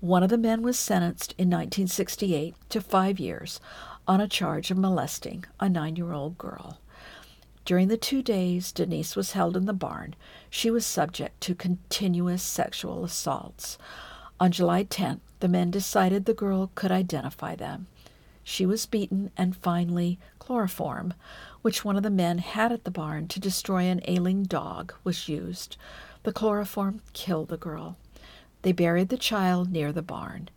[0.00, 3.60] One of the men was sentenced in 1968 to five years
[4.06, 6.78] on a charge of molesting a nine year old girl.
[7.64, 10.16] During the two days Denise was held in the barn,
[10.50, 13.78] she was subject to continuous sexual assaults.
[14.40, 17.86] On July 10th, the men decided the girl could identify them.
[18.42, 21.14] She was beaten and finally chloroform,
[21.62, 25.28] which one of the men had at the barn to destroy an ailing dog, was
[25.28, 25.76] used.
[26.24, 27.96] The chloroform killed the girl.
[28.62, 30.48] They buried the child near the barn.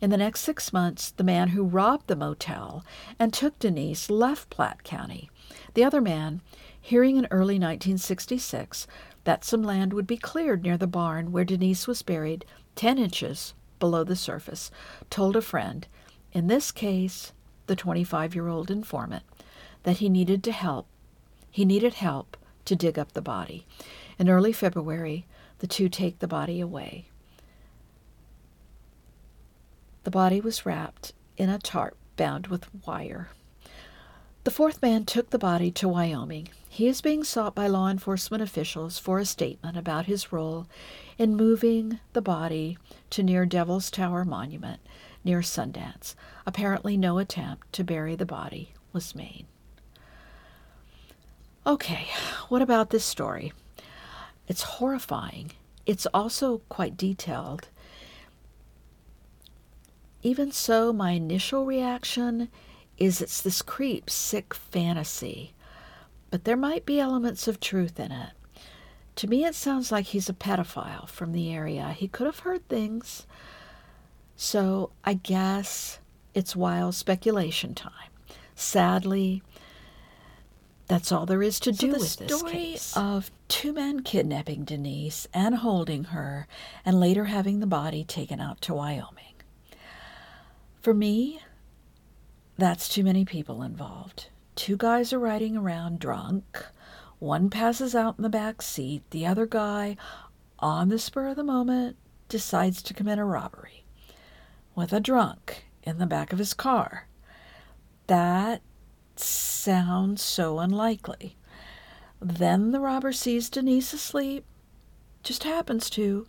[0.00, 2.84] In the next six months, the man who robbed the motel
[3.18, 5.30] and took Denise left Platte County.
[5.74, 6.40] The other man,
[6.80, 8.88] hearing in early 1966
[9.22, 12.44] that some land would be cleared near the barn where Denise was buried,
[12.74, 14.72] 10 inches below the surface,
[15.08, 15.86] told a friend,
[16.32, 17.32] in this case,
[17.66, 19.22] the 25 year old informant,
[19.82, 20.86] that he needed to help.
[21.50, 23.66] He needed help to dig up the body.
[24.18, 25.26] In early February,
[25.58, 27.06] the two take the body away.
[30.04, 33.30] The body was wrapped in a tarp bound with wire.
[34.44, 36.48] The fourth man took the body to Wyoming.
[36.68, 40.66] He is being sought by law enforcement officials for a statement about his role
[41.16, 42.76] in moving the body
[43.10, 44.80] to near Devil's Tower Monument
[45.22, 46.16] near Sundance.
[46.44, 49.46] Apparently, no attempt to bury the body was made.
[51.64, 52.08] Okay,
[52.48, 53.52] what about this story?
[54.48, 55.52] It's horrifying.
[55.86, 57.68] It's also quite detailed.
[60.24, 62.48] Even so, my initial reaction
[62.98, 65.54] is it's this creep, sick fantasy.
[66.30, 68.30] But there might be elements of truth in it.
[69.16, 71.90] To me, it sounds like he's a pedophile from the area.
[71.96, 73.26] He could have heard things.
[74.34, 76.00] So I guess
[76.34, 77.92] it's wild speculation time.
[78.56, 79.42] Sadly,
[80.88, 82.96] That's all there is to So do with this story case.
[82.96, 86.46] Of two men kidnapping Denise and holding her,
[86.84, 89.34] and later having the body taken out to Wyoming.
[90.80, 91.40] For me,
[92.58, 94.28] that's too many people involved.
[94.54, 96.66] Two guys are riding around drunk.
[97.18, 99.02] One passes out in the back seat.
[99.10, 99.96] The other guy,
[100.58, 101.96] on the spur of the moment,
[102.28, 103.84] decides to commit a robbery
[104.74, 107.08] with a drunk in the back of his car.
[108.08, 108.62] That
[109.62, 111.36] sounds so unlikely.
[112.20, 114.44] Then the robber sees Denise asleep,
[115.22, 116.26] just happens to,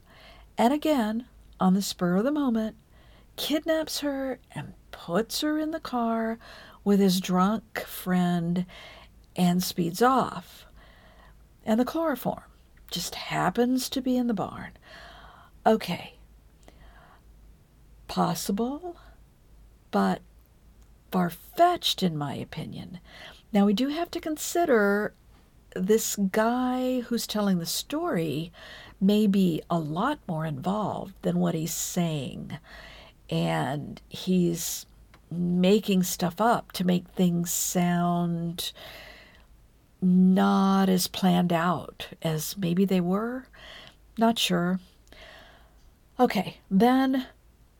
[0.55, 1.25] and again,
[1.59, 2.75] on the spur of the moment,
[3.35, 6.37] kidnaps her and puts her in the car
[6.83, 8.67] with his drunk friend
[9.35, 10.67] and speeds off.
[11.65, 12.43] And the chloroform
[12.91, 14.73] just happens to be in the barn.
[15.65, 16.17] Okay.
[18.07, 18.97] Possible,
[19.89, 20.21] but
[21.13, 22.99] far fetched, in my opinion.
[23.53, 25.13] Now, we do have to consider
[25.75, 28.51] this guy who's telling the story
[28.99, 32.57] may be a lot more involved than what he's saying.
[33.29, 34.87] And he's
[35.29, 38.71] making stuff up to make things sound
[40.01, 43.45] not as planned out as maybe they were.
[44.17, 44.79] Not sure.
[46.19, 47.27] Okay, then,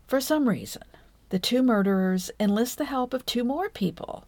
[0.08, 0.84] for some reason,
[1.34, 4.28] the two murderers enlist the help of two more people.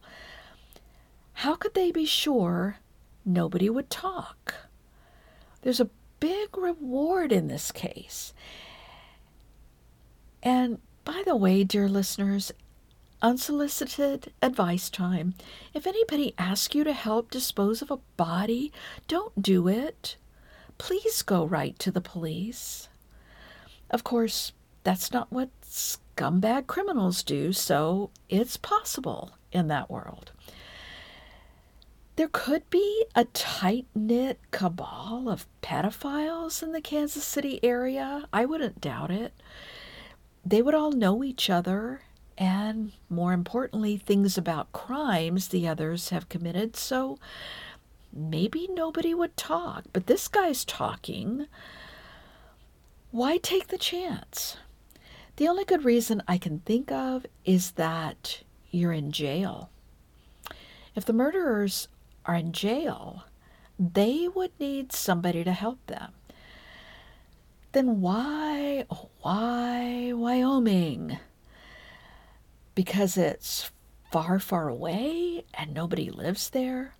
[1.33, 2.77] How could they be sure
[3.23, 4.55] nobody would talk?
[5.61, 8.33] There's a big reward in this case.
[10.41, 12.51] And by the way, dear listeners,
[13.21, 15.35] unsolicited advice time.
[15.75, 18.73] If anybody asks you to help dispose of a body,
[19.07, 20.17] don't do it.
[20.79, 22.89] Please go right to the police.
[23.91, 24.53] Of course,
[24.83, 25.49] that's not what
[26.15, 30.31] scumbag criminals do, so it's possible in that world.
[32.15, 38.25] There could be a tight knit cabal of pedophiles in the Kansas City area.
[38.31, 39.33] I wouldn't doubt it.
[40.45, 42.01] They would all know each other
[42.37, 47.17] and, more importantly, things about crimes the others have committed, so
[48.13, 49.85] maybe nobody would talk.
[49.91, 51.47] But this guy's talking.
[53.11, 54.57] Why take the chance?
[55.37, 59.69] The only good reason I can think of is that you're in jail.
[60.95, 61.89] If the murderers
[62.25, 63.25] are in jail,
[63.77, 66.13] they would need somebody to help them.
[67.73, 71.17] Then why, oh, why Wyoming?
[72.73, 73.71] Because it's
[74.13, 76.95] far, far away and nobody lives there?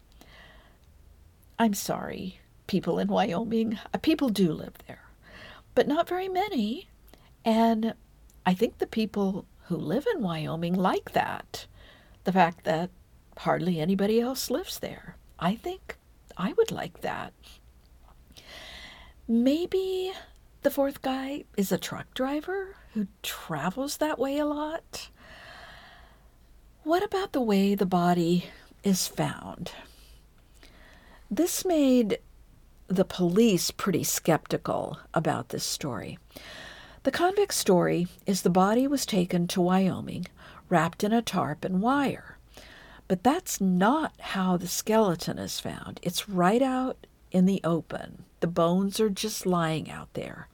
[1.58, 3.80] I'm sorry, people in Wyoming.
[3.94, 5.04] Uh, people do live there,
[5.74, 6.90] but not very many.
[7.46, 7.94] And
[8.46, 11.66] I think the people who live in Wyoming like that.
[12.24, 12.90] The fact that
[13.38, 15.18] hardly anybody else lives there.
[15.40, 15.98] I think
[16.38, 17.34] I would like that.
[19.28, 20.14] Maybe
[20.62, 25.10] the fourth guy is a truck driver who travels that way a lot.
[26.84, 28.46] What about the way the body
[28.84, 29.72] is found?
[31.32, 32.20] This made
[32.88, 36.20] the police pretty skeptical about this story.
[37.06, 40.26] The convict story is the body was taken to Wyoming,
[40.70, 42.40] wrapped in a tarp and wire.
[43.08, 46.00] But that's not how the skeleton is found.
[46.02, 48.26] It's right out in the open.
[48.40, 50.48] The bones are just lying out there.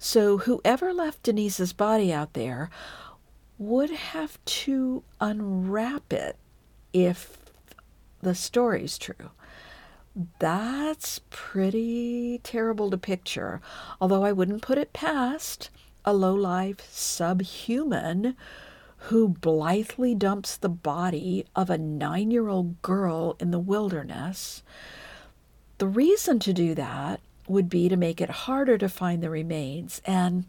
[0.00, 2.70] So whoever left Denise's body out there
[3.56, 6.38] would have to unwrap it
[6.92, 7.38] if
[8.20, 9.30] the story's true.
[10.40, 13.60] That's pretty terrible to picture,
[14.00, 15.70] although I wouldn't put it past
[16.04, 18.34] a low-life subhuman
[18.96, 24.64] who blithely dumps the body of a nine year old girl in the wilderness.
[25.78, 30.02] The reason to do that would be to make it harder to find the remains,
[30.04, 30.46] and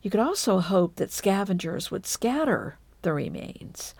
[0.00, 3.94] you could also hope that scavengers would scatter the remains.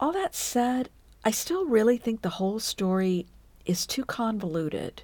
[0.00, 0.88] All that said,
[1.24, 3.26] I still really think the whole story
[3.64, 5.02] is too convoluted.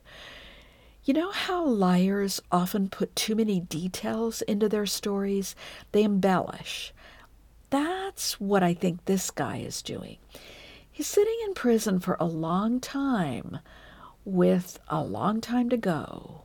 [1.05, 5.55] You know how liars often put too many details into their stories?
[5.93, 6.93] They embellish.
[7.71, 10.19] That's what I think this guy is doing.
[10.91, 13.59] He's sitting in prison for a long time
[14.25, 16.43] with a long time to go.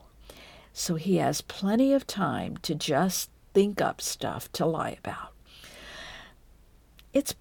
[0.72, 5.32] So he has plenty of time to just think up stuff to lie about.
[7.12, 7.34] It's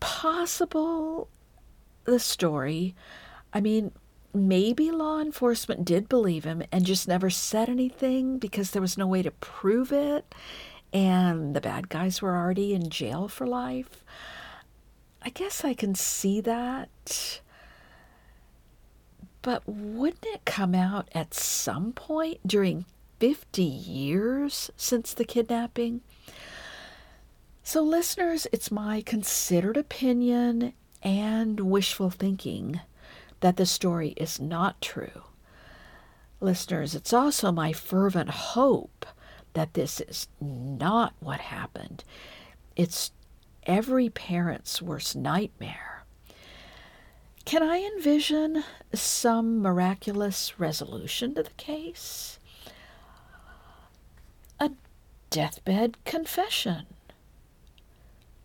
[0.00, 1.28] possible
[2.04, 2.94] the story,
[3.56, 3.92] I mean,
[4.34, 9.06] maybe law enforcement did believe him and just never said anything because there was no
[9.06, 10.34] way to prove it
[10.92, 14.04] and the bad guys were already in jail for life.
[15.22, 17.40] I guess I can see that.
[19.40, 22.84] But wouldn't it come out at some point during
[23.20, 26.02] 50 years since the kidnapping?
[27.62, 32.80] So, listeners, it's my considered opinion and wishful thinking
[33.40, 35.22] that the story is not true.
[36.40, 39.06] Listeners, it's also my fervent hope
[39.54, 42.04] that this is not what happened.
[42.76, 43.10] It's
[43.64, 46.04] every parent's worst nightmare.
[47.46, 52.38] Can I envision some miraculous resolution to the case?
[54.58, 54.72] A
[55.30, 56.86] deathbed confession.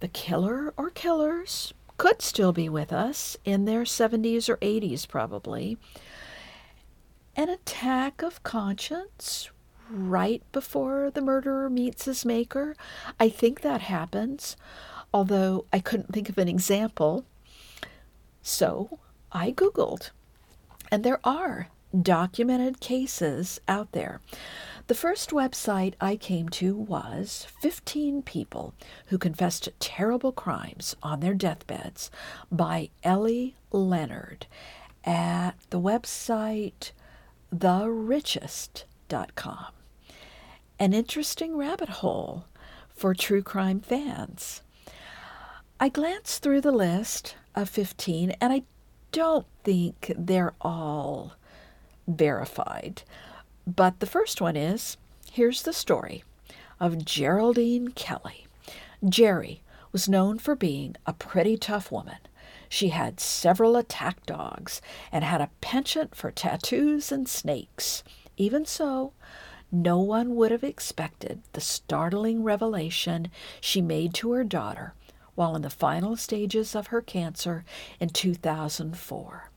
[0.02, 5.78] The killer or killers could still be with us in their 70s or 80s, probably.
[7.36, 9.50] An attack of conscience
[9.90, 12.76] right before the murderer meets his maker.
[13.20, 14.56] I think that happens,
[15.14, 17.26] although I couldn't think of an example.
[18.42, 19.00] So
[19.32, 20.12] I Googled,
[20.90, 21.68] and there are
[22.00, 24.22] documented cases out there.
[24.92, 28.74] The first website I came to was 15 People
[29.06, 32.12] Who Confessed Terrible Crimes on Their Deathbeds
[32.52, 34.48] by Ellie Leonard
[35.06, 36.92] at the website
[37.56, 39.68] therichest.com.
[40.78, 42.48] An interesting rabbit hole
[42.90, 44.62] for true crime fans.
[45.80, 48.64] I glanced through the list of 15 and I
[49.14, 51.36] don't think they're all
[52.10, 53.04] verified.
[53.68, 54.98] But the first one is
[55.32, 56.24] here's the story
[56.80, 58.48] of Geraldine Kelly.
[59.08, 62.18] Jerry was known for being a pretty tough woman.
[62.70, 64.82] She had several attack dogs
[65.12, 68.04] and had a penchant for tattoos and snakes.
[68.38, 69.14] Even so,
[69.72, 74.94] no one would have expected the startling revelation she made to her daughter
[75.36, 77.64] while in the final stages of her cancer
[78.00, 79.51] in 2004.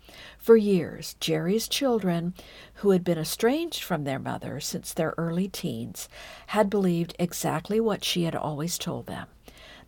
[0.44, 2.34] For years, Jerry's children,
[2.74, 6.06] who had been estranged from their mother since their early teens,
[6.48, 9.26] had believed exactly what she had always told them.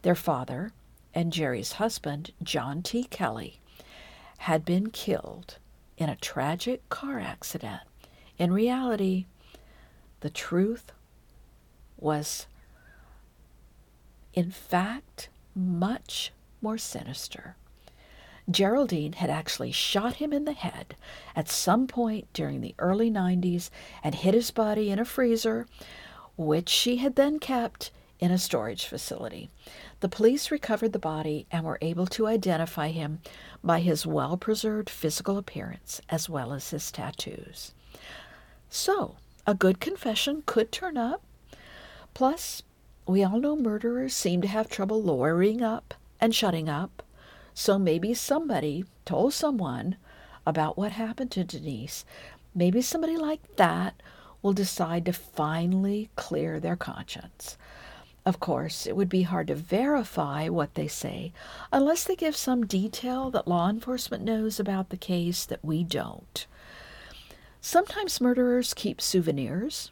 [0.01, 0.73] Their father
[1.13, 3.05] and Jerry's husband, John T.
[3.05, 3.61] Kelly,
[4.39, 5.59] had been killed
[5.99, 7.83] in a tragic car accident.
[8.39, 9.27] In reality,
[10.21, 10.91] the truth
[11.99, 12.47] was,
[14.33, 16.33] in fact, much
[16.63, 17.57] more sinister.
[18.51, 20.95] Geraldine had actually shot him in the head
[21.35, 23.71] at some point during the early 90s
[24.05, 25.67] and hid his body in a freezer,
[26.37, 29.51] which she had then kept in a storage facility.
[30.01, 33.21] The police recovered the body and were able to identify him
[33.63, 37.75] by his well preserved physical appearance as well as his tattoos.
[38.69, 39.17] So,
[39.47, 41.23] a good confession could turn up.
[42.15, 42.63] Plus,
[43.07, 47.03] we all know murderers seem to have trouble lawyering up and shutting up.
[47.59, 49.97] So maybe somebody told someone
[50.47, 52.05] about what happened to Denise.
[52.55, 54.03] Maybe somebody like that
[54.43, 57.57] will decide to finally clear their conscience.
[58.27, 61.33] Of course, it would be hard to verify what they say
[61.73, 66.47] unless they give some detail that law enforcement knows about the case that we don't.
[67.63, 69.91] Sometimes murderers keep souvenirs.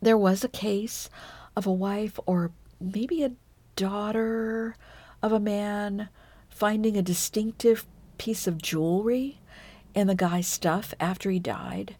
[0.00, 1.10] There was a case
[1.56, 3.32] of a wife or maybe a
[3.74, 4.76] daughter
[5.20, 6.08] of a man
[6.60, 7.86] finding a distinctive
[8.18, 9.40] piece of jewelry
[9.94, 11.96] in the guy's stuff after he died.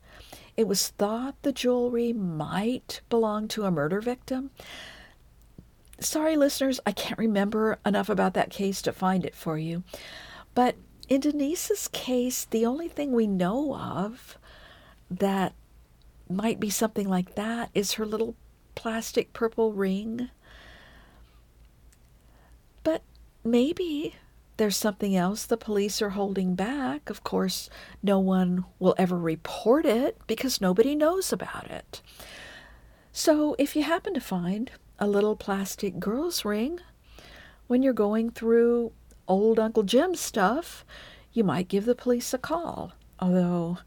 [0.54, 4.50] It was thought the jewelry might belong to a murder victim.
[5.98, 9.82] Sorry, listeners, I can't remember enough about that case to find it for you.
[10.54, 10.76] But
[11.08, 14.36] in Denise's case, the only thing we know of
[15.10, 15.54] that
[16.28, 18.36] might be something like that is her little
[18.74, 20.28] plastic purple ring.
[22.84, 23.02] But
[23.42, 24.16] maybe
[24.60, 27.08] there's something else the police are holding back.
[27.08, 27.70] Of course,
[28.02, 32.02] no one will ever report it because nobody knows about it.
[33.10, 36.78] So, if you happen to find a little plastic girl's ring
[37.68, 38.92] when you're going through
[39.26, 40.84] old Uncle Jim's stuff,
[41.32, 42.92] you might give the police a call.
[43.18, 43.78] Although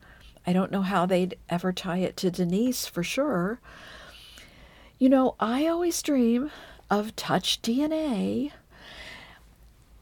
[0.48, 3.62] I don't know how they'd ever tie it to Denise for sure.
[4.98, 6.50] You know, I always dream
[6.90, 8.54] of touch DNA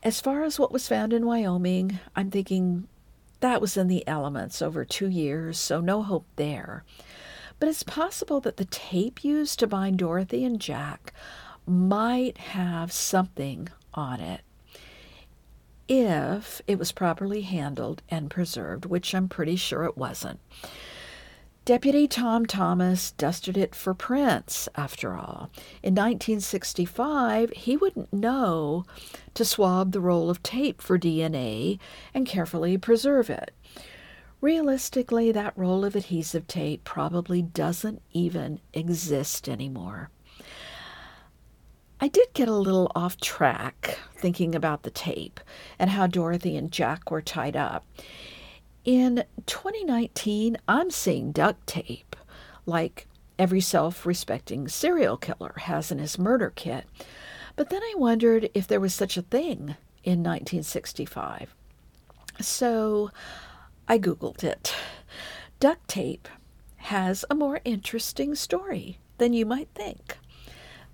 [0.03, 2.87] as far as what was found in Wyoming, I'm thinking
[3.39, 6.83] that was in the elements over two years, so no hope there.
[7.59, 11.13] But it's possible that the tape used to bind Dorothy and Jack
[11.67, 14.41] might have something on it
[15.87, 20.39] if it was properly handled and preserved, which I'm pretty sure it wasn't.
[21.63, 25.51] Deputy Tom Thomas dusted it for prints, after all.
[25.83, 28.83] In 1965, he wouldn't know
[29.35, 31.77] to swab the roll of tape for DNA
[32.15, 33.51] and carefully preserve it.
[34.41, 40.09] Realistically, that roll of adhesive tape probably doesn't even exist anymore.
[41.99, 45.39] I did get a little off track thinking about the tape
[45.77, 47.85] and how Dorothy and Jack were tied up.
[48.83, 52.15] In 2019, I'm seeing duct tape
[52.65, 53.05] like
[53.37, 56.85] every self respecting serial killer has in his murder kit.
[57.55, 61.53] But then I wondered if there was such a thing in 1965.
[62.39, 63.11] So
[63.87, 64.73] I Googled it.
[65.59, 66.27] Duct tape
[66.77, 70.17] has a more interesting story than you might think.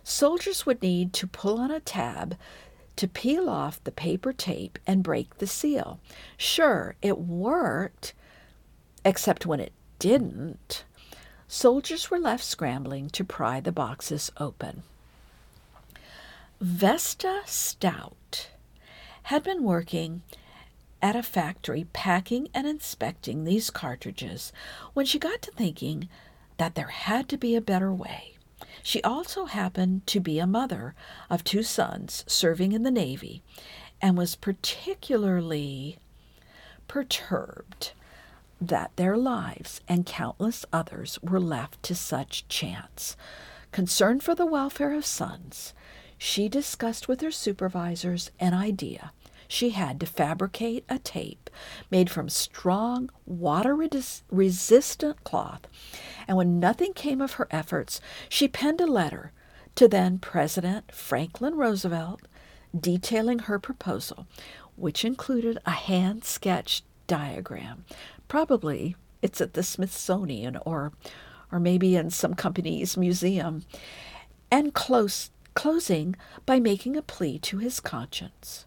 [0.03, 2.35] Soldiers would need to pull on a tab
[2.97, 6.01] to peel off the paper tape and break the seal.
[6.35, 8.13] Sure, it worked,
[9.05, 10.83] except when it didn't.
[11.47, 14.83] Soldiers were left scrambling to pry the boxes open.
[16.59, 18.49] Vesta Stout
[19.23, 20.23] had been working
[21.01, 24.53] at a factory packing and inspecting these cartridges
[24.93, 26.07] when she got to thinking
[26.57, 28.37] that there had to be a better way.
[28.81, 30.95] She also happened to be a mother
[31.29, 33.43] of two sons serving in the Navy
[34.01, 35.97] and was particularly
[36.87, 37.91] perturbed
[38.69, 43.15] that their lives and countless others were left to such chance.
[43.71, 45.73] Concerned for the welfare of sons,
[46.17, 49.11] she discussed with her supervisors an idea
[49.53, 51.47] she had to fabricate a tape
[51.91, 53.75] made from strong, water
[54.31, 55.67] resistant cloth.
[56.27, 59.31] And when nothing came of her efforts, she penned a letter
[59.75, 62.21] to then President Franklin Roosevelt
[62.77, 64.25] detailing her proposal,
[64.75, 67.85] which included a hand sketched diagram.
[68.33, 70.91] Probably it's at the Smithsonian or
[71.51, 73.63] or maybe in some company's museum,
[74.49, 78.65] and close, closing by making a plea to his conscience.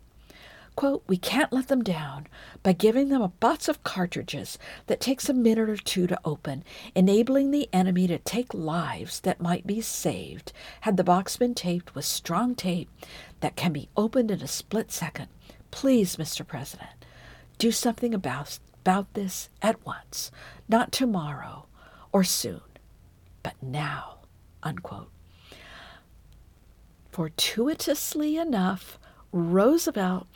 [0.77, 2.29] Quote, we can't let them down
[2.63, 4.57] by giving them a box of cartridges
[4.87, 6.63] that takes a minute or two to open,
[6.95, 10.53] enabling the enemy to take lives that might be saved
[10.83, 12.89] had the box been taped with strong tape
[13.41, 15.27] that can be opened in a split second.
[15.73, 16.47] Please, Mr.
[16.47, 16.91] President,
[17.59, 20.31] do something about, about this at once,
[20.69, 21.67] not tomorrow
[22.13, 22.61] or soon,
[23.43, 24.19] but now.
[24.63, 25.11] Unquote.
[27.11, 29.01] Fortuitously enough,
[29.33, 30.29] Roosevelt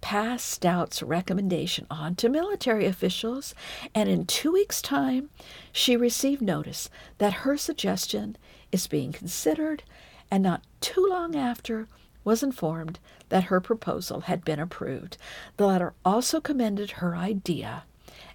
[0.00, 3.56] passed Stout's recommendation on to military officials,
[3.92, 5.28] and in two weeks' time,
[5.72, 6.88] she received notice
[7.18, 8.36] that her suggestion
[8.70, 9.82] is being considered,
[10.30, 11.88] and not too long after
[12.22, 13.00] was informed
[13.30, 15.16] that her proposal had been approved.
[15.56, 17.82] The letter also commended her idea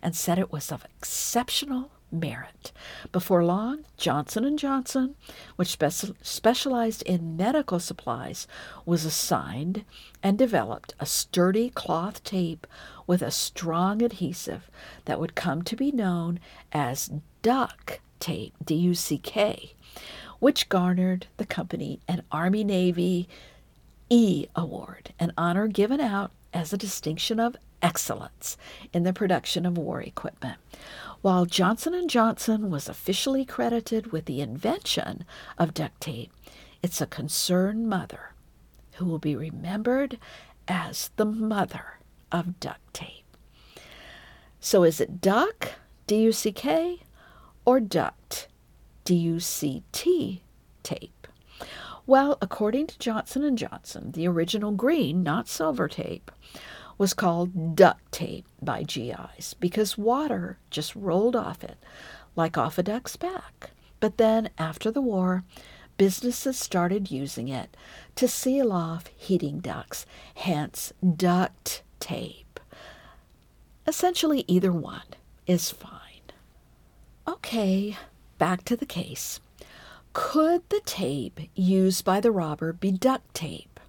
[0.02, 2.72] and said it was of exceptional merit.
[3.12, 5.16] Before long, Johnson & Johnson,
[5.56, 5.78] which
[6.22, 8.48] specialized in medical supplies,
[8.86, 9.86] was assigned
[10.22, 12.68] and developed a sturdy cloth tape
[13.08, 14.70] with a strong adhesive
[15.06, 16.40] that would come to be known
[16.74, 19.74] as duck tape, D U C K,
[20.40, 23.30] which garnered the company an Army Navy
[24.10, 28.58] E Award, an honor given out as a distinction of excellence
[28.94, 30.58] in the production of war equipment.
[31.22, 35.26] While Johnson & Johnson was officially credited with the invention
[35.58, 36.32] of duct tape,
[36.82, 38.34] it's a concerned mother
[38.94, 40.18] who will be remembered
[40.68, 42.00] as the mother
[42.32, 43.38] of duct tape.
[44.60, 45.74] So is it duck,
[46.08, 47.02] D U C K,
[47.66, 48.48] or duct,
[49.06, 50.44] D U C T
[50.84, 51.28] tape?
[52.08, 56.32] Well, according to Johnson & Johnson, the original green, not silver tape,
[57.02, 61.78] was called duct tape by GIs because water just rolled off it
[62.36, 63.72] like off a duck's back.
[64.00, 65.44] But then, after the war,
[65.98, 67.76] businesses started using it
[68.18, 72.60] to seal off heating ducts, hence duct tape.
[73.88, 75.16] Essentially, either one
[75.48, 76.30] is fine.
[77.28, 77.98] Okay,
[78.38, 79.40] back to the case.
[80.14, 83.80] Could the tape used by the robber be duct tape?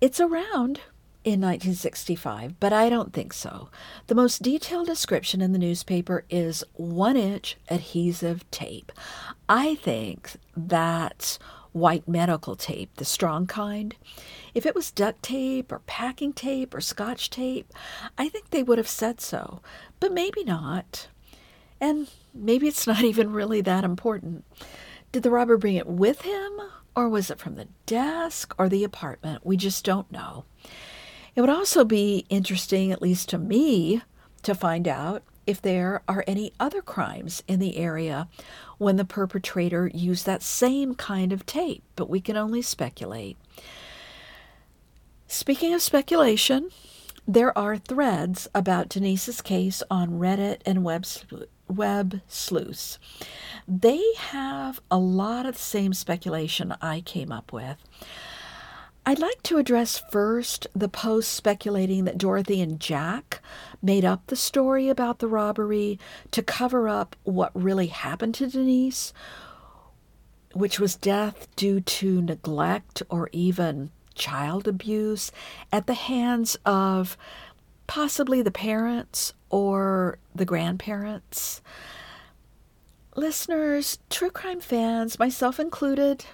[0.00, 0.80] It's around
[1.26, 3.68] in 1965, but I don't think so.
[4.06, 8.92] The most detailed description in the newspaper is one inch adhesive tape.
[9.48, 11.40] I think that's
[11.72, 13.96] white medical tape, the strong kind.
[14.54, 17.72] If it was duct tape or packing tape or scotch tape,
[18.16, 19.60] I think they would have said so,
[19.98, 21.08] but maybe not.
[21.80, 24.44] And maybe it's not even really that important.
[25.10, 26.52] Did the robber bring it with him,
[26.94, 29.44] or was it from the desk or the apartment?
[29.44, 30.44] We just don't know.
[31.36, 34.00] It would also be interesting, at least to me,
[34.42, 38.26] to find out if there are any other crimes in the area
[38.78, 43.36] when the perpetrator used that same kind of tape, but we can only speculate.
[45.28, 46.70] Speaking of speculation,
[47.28, 51.04] there are threads about Denise's case on Reddit and Web,
[51.68, 52.98] Web Sleuths.
[53.68, 57.76] They have a lot of the same speculation I came up with.
[59.08, 63.40] I'd like to address first the post speculating that Dorothy and Jack
[63.80, 66.00] made up the story about the robbery
[66.32, 69.12] to cover up what really happened to Denise,
[70.54, 75.30] which was death due to neglect or even child abuse
[75.72, 77.16] at the hands of
[77.86, 81.62] possibly the parents or the grandparents.
[83.14, 86.24] Listeners, true crime fans, myself included,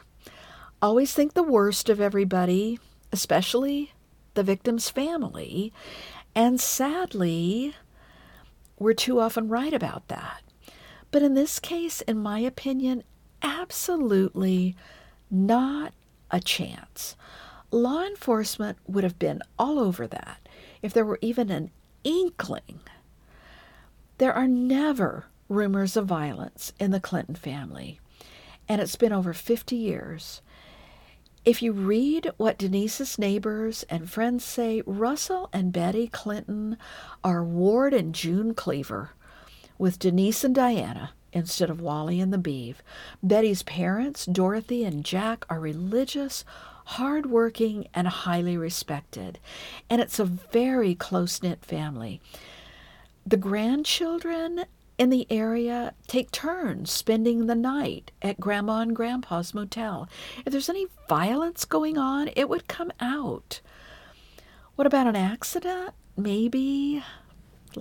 [0.83, 2.79] always think the worst of everybody,
[3.13, 3.93] especially
[4.35, 5.73] the victim's family.
[6.35, 7.75] And sadly,
[8.79, 10.43] we're too often right about that.
[11.11, 13.05] But in this case, in my opinion,
[13.43, 14.75] absolutely
[15.31, 15.93] not
[16.31, 17.17] a chance.
[17.71, 20.49] Law enforcement would have been all over that
[20.83, 21.71] if there were even an
[22.05, 22.81] inkling.
[24.19, 28.01] There are never rumors of violence in the Clinton family,
[28.69, 30.41] and it's been over 50 years.
[31.45, 36.77] If you read what Denise's neighbors and friends say, Russell and Betty Clinton
[37.25, 39.11] are Ward and June Cleaver,
[39.77, 42.77] with Denise and Diana instead of Wally and the Beav.
[43.25, 46.45] Betty's parents, Dorothy and Jack, are religious,
[46.85, 49.41] hardworking, and highly respected.
[49.91, 52.21] And it's a very close knit family.
[53.27, 54.67] The grandchildren
[54.99, 60.09] in the area take turns spending the night at Grandma and Grandpa's motel.
[60.45, 63.61] If there's any violence going on, it would come out.
[64.77, 65.95] What about an accident?
[66.17, 67.03] Maybe,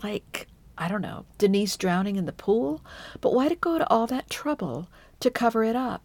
[0.04, 0.48] like,
[0.78, 2.82] I don't know, Denise drowning in the pool?
[3.20, 4.88] But why to go to all that trouble
[5.20, 6.04] to cover it up?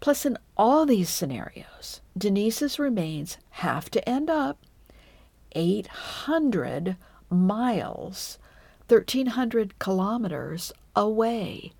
[0.00, 4.58] Plus, in all these scenarios, Denise's remains have to end up
[5.52, 6.96] 800
[7.30, 8.38] miles
[8.88, 11.72] 1,300 kilometers away,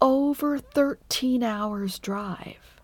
[0.00, 2.80] over 13 hours' drive.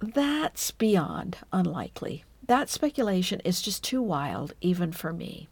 [0.00, 2.24] That's beyond unlikely.
[2.46, 5.48] That speculation is just too wild, even for me.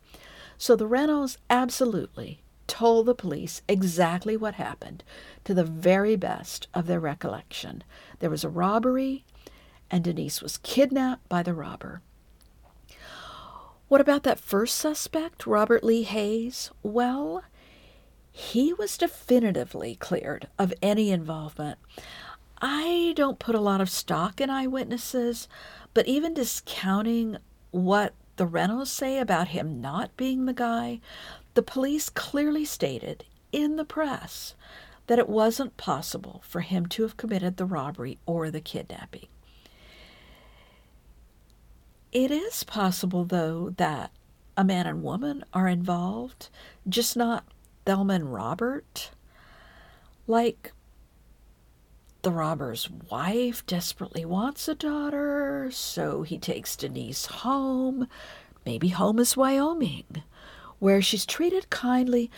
[0.58, 5.02] So the Reynolds absolutely told the police exactly what happened
[5.44, 7.82] to the very best of their recollection.
[8.18, 9.24] There was a robbery,
[9.90, 12.02] and Denise was kidnapped by the robber.
[13.90, 16.70] What about that first suspect, Robert Lee Hayes?
[16.80, 17.42] Well,
[18.30, 21.76] he was definitively cleared of any involvement.
[22.62, 25.48] I don't put a lot of stock in eyewitnesses,
[25.92, 27.38] but even discounting
[27.72, 31.00] what the Reynolds say about him not being the guy,
[31.54, 34.54] the police clearly stated in the press
[35.08, 39.26] that it wasn't possible for him to have committed the robbery or the kidnapping.
[42.12, 44.10] It is possible, though, that
[44.56, 46.48] a man and woman are involved,
[46.88, 47.44] just not
[47.84, 49.10] Thelma and Robert.
[50.26, 50.72] Like
[52.22, 58.06] the robber's wife desperately wants a daughter, so he takes Denise home,
[58.66, 60.22] maybe home is Wyoming,
[60.78, 62.30] where she's treated kindly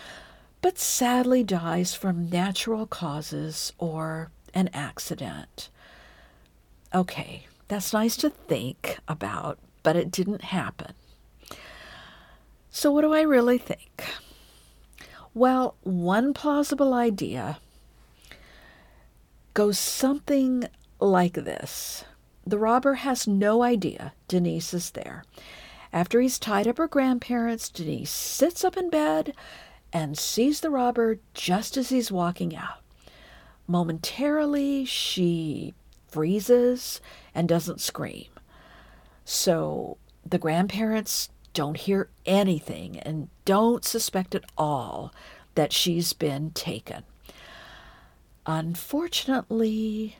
[0.62, 5.68] but sadly dies from natural causes or an accident.
[6.94, 10.94] Okay, that's nice to think about, but it didn't happen.
[12.70, 14.04] So, what do I really think?
[15.34, 17.58] Well, one plausible idea
[19.54, 20.64] goes something
[21.00, 22.04] like this
[22.46, 25.24] The robber has no idea Denise is there.
[25.92, 29.34] After he's tied up her grandparents, Denise sits up in bed
[29.92, 32.82] and sees the robber just as he's walking out.
[33.66, 35.74] Momentarily, she
[36.12, 37.00] freezes
[37.34, 38.28] and doesn't scream.
[39.24, 45.12] So the grandparents don't hear anything and don't suspect at all
[45.54, 47.04] that she's been taken.
[48.46, 50.16] Unfortunately,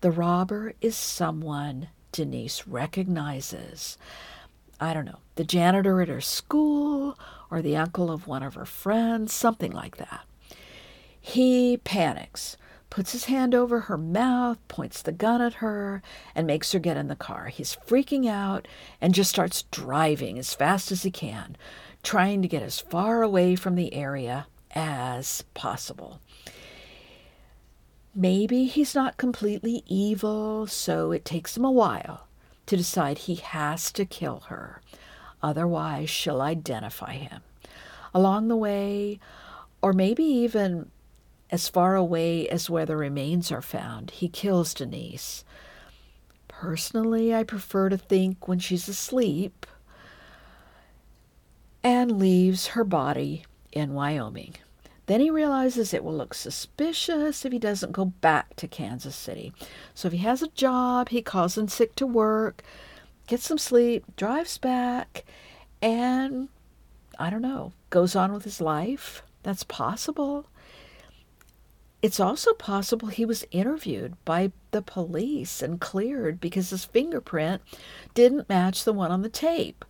[0.00, 3.98] the robber is someone Denise recognizes.
[4.80, 7.18] I don't know, the janitor at her school
[7.50, 10.24] or the uncle of one of her friends, something like that.
[11.20, 12.56] He panics
[12.90, 16.02] puts his hand over her mouth, points the gun at her,
[16.34, 17.46] and makes her get in the car.
[17.46, 18.68] He's freaking out
[19.00, 21.56] and just starts driving as fast as he can,
[22.02, 26.20] trying to get as far away from the area as possible.
[28.14, 32.28] Maybe he's not completely evil, so it takes him a while
[32.66, 34.80] to decide he has to kill her.
[35.42, 37.42] Otherwise, she'll identify him.
[38.14, 39.18] Along the way,
[39.82, 40.90] or maybe even
[41.54, 45.44] as far away as where the remains are found, he kills Denise.
[46.48, 49.64] Personally, I prefer to think when she's asleep
[51.84, 54.56] and leaves her body in Wyoming.
[55.06, 59.52] Then he realizes it will look suspicious if he doesn't go back to Kansas City.
[59.94, 62.64] So if he has a job, he calls in sick to work,
[63.28, 65.24] gets some sleep, drives back,
[65.80, 66.48] and
[67.16, 69.22] I don't know, goes on with his life.
[69.44, 70.48] That's possible.
[72.04, 77.62] It's also possible he was interviewed by the police and cleared because his fingerprint
[78.12, 79.86] didn't match the one on the tape,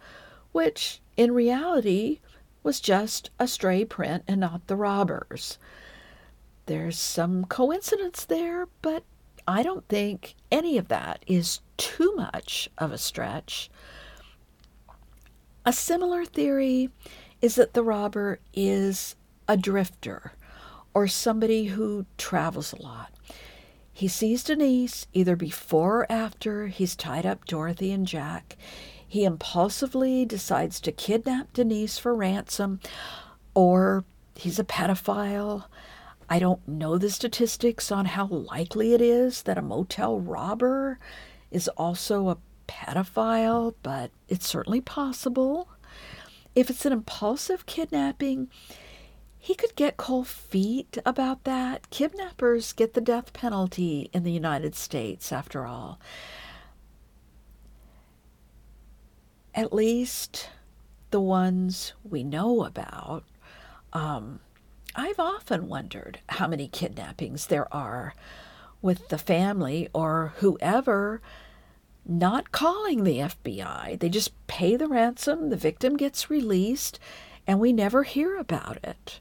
[0.53, 2.21] which in reality
[2.63, 5.59] was just a stray print and not the robber's.
[6.67, 9.03] There's some coincidence there, but
[9.49, 13.73] I don't think any of that is too much of a stretch.
[15.67, 16.91] A similar theory
[17.43, 19.17] is that the robber is
[19.49, 20.35] a drifter
[20.95, 23.13] or somebody who travels a lot.
[23.93, 28.57] He sees Denise either before or after he's tied up Dorothy and Jack.
[29.07, 32.81] He impulsively decides to kidnap Denise for ransom,
[33.55, 35.67] or he's a pedophile.
[36.29, 40.99] I don't know the statistics on how likely it is that a motel robber
[41.53, 45.69] is also a pedophile, but it's certainly possible.
[46.57, 48.49] If it's an impulsive kidnapping,
[49.45, 51.91] he could get cold feet about that.
[51.91, 55.99] Kidnappers get the death penalty in the United States, after all.
[59.55, 60.51] at least
[61.11, 63.25] the ones we know about.
[63.93, 64.41] Um,
[64.97, 68.15] I've often wondered how many kidnappings there are
[68.83, 71.21] with the family or whoever
[72.07, 73.99] not calling the FBI.
[73.99, 76.99] They just pay the ransom, the victim gets released,
[77.47, 79.21] and we never hear about it.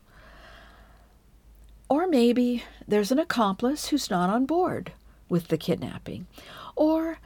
[1.90, 4.94] Or maybe there's an accomplice who's not on board
[5.30, 6.28] with the kidnapping.
[6.76, 7.20] Or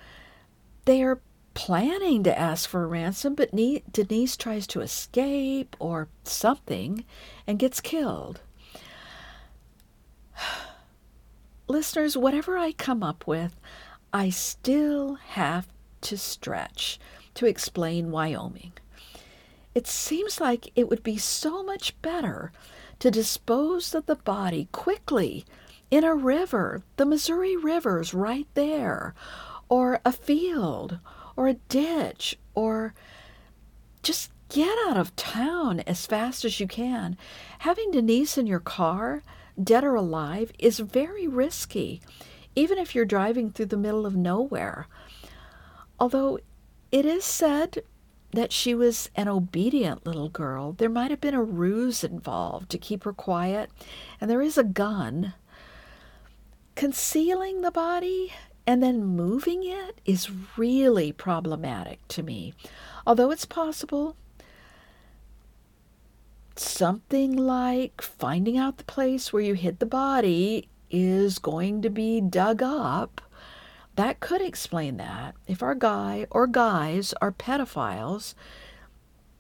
[0.86, 1.22] they are
[1.54, 3.50] planning to ask for a ransom, but
[3.92, 7.04] Denise tries to escape or something
[7.46, 8.42] and gets killed.
[11.68, 13.60] Listeners, whatever I come up with,
[14.14, 15.68] I still have
[16.02, 17.00] to stretch
[17.34, 18.74] to explain Wyoming.
[19.76, 22.52] It seems like it would be so much better
[23.00, 25.46] to dispose of the body quickly
[25.90, 29.14] in a river, the Missouri River's right there,
[29.70, 31.00] or a field,
[31.38, 32.94] or a ditch or
[34.04, 37.18] just get out of town as fast as you can.
[37.60, 39.22] Having Denise in your car,
[39.62, 42.02] dead or alive, is very risky,
[42.56, 44.88] even if you're driving through the middle of nowhere.
[46.00, 46.40] Although
[46.92, 47.84] it is said
[48.32, 52.78] that she was an obedient little girl, there might have been a ruse involved to
[52.78, 53.72] keep her quiet,
[54.20, 55.34] and there is a gun.
[56.76, 58.34] Concealing the body
[58.68, 62.54] and then moving it is really problematic to me.
[63.08, 64.18] Although it's possible,
[66.58, 72.20] something like finding out the place where you hid the body is going to be
[72.20, 73.22] dug up.
[73.98, 75.34] That could explain that.
[75.48, 78.36] If our guy or guys are pedophiles,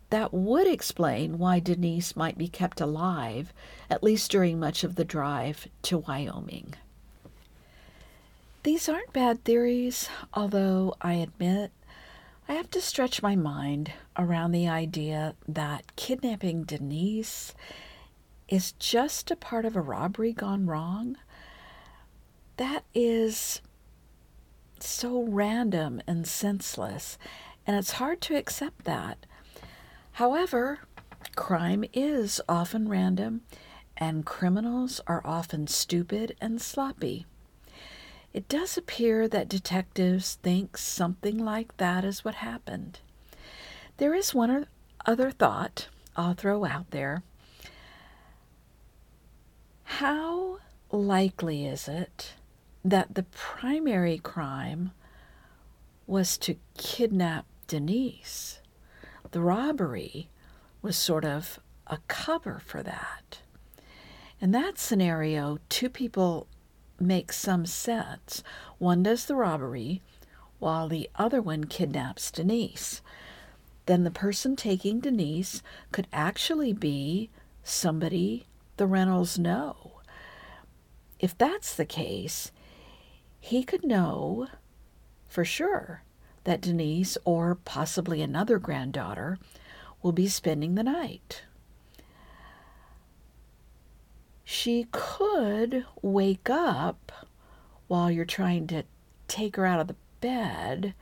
[0.10, 3.54] that would explain why Denise might be kept alive,
[3.88, 6.74] at least during much of the drive to Wyoming.
[8.64, 11.72] These aren't bad theories, although I admit
[12.50, 17.54] I have to stretch my mind around the idea that kidnapping Denise
[18.48, 21.16] is just a part of a robbery gone wrong.
[22.56, 23.62] That is
[24.86, 27.18] so random and senseless,
[27.66, 29.26] and it's hard to accept that.
[30.14, 30.80] However,
[31.36, 33.42] crime is often random,
[33.96, 37.26] and criminals are often stupid and sloppy.
[38.34, 43.00] It does appear that detectives think something like that is what happened.
[43.98, 44.68] There is one
[45.06, 47.24] other thought I'll throw out there.
[49.84, 50.60] How
[50.92, 52.34] likely is it
[52.84, 54.92] that the primary crime
[56.06, 58.60] was to kidnap Denise?
[59.32, 60.30] The robbery
[60.82, 63.40] was sort of a cover for that.
[64.40, 66.48] In that scenario, two people
[67.00, 68.44] make some sense.
[68.78, 70.02] One does the robbery,
[70.60, 73.02] while the other one kidnaps Denise.
[73.86, 75.62] Then the person taking Denise
[75.92, 77.30] could actually be
[77.64, 78.48] somebody
[78.78, 80.02] the Reynolds know.
[81.20, 82.52] If that's the case,
[83.40, 84.48] he could know
[85.28, 86.04] for sure
[86.44, 89.38] that Denise, or possibly another granddaughter,
[90.02, 91.44] will be spending the night.
[94.46, 97.12] She could wake up
[97.88, 98.84] while you're trying to
[99.28, 100.94] take her out of the bed,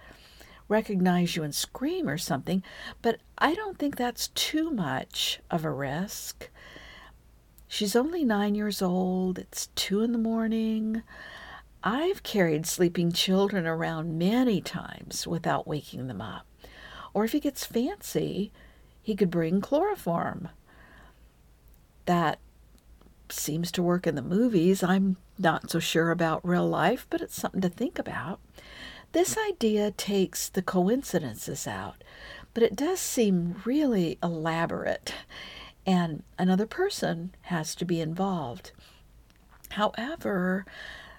[0.67, 2.63] recognize you and scream or something,
[3.03, 6.49] but I don't think that's too much of a risk.
[7.67, 11.03] She's only nine years old, it's two in the morning.
[11.87, 16.47] I've carried sleeping children around many times without waking them up.
[17.13, 18.51] Or if he gets fancy,
[19.03, 20.49] he could bring chloroform.
[22.07, 22.39] That
[23.29, 24.81] seems to work in the movies.
[24.81, 28.39] I'm not so sure about real life, but it's something to think about.
[29.11, 32.03] This idea takes the coincidences out,
[32.55, 35.13] but it does seem really elaborate,
[35.85, 38.71] and another person has to be involved.
[39.69, 40.65] However,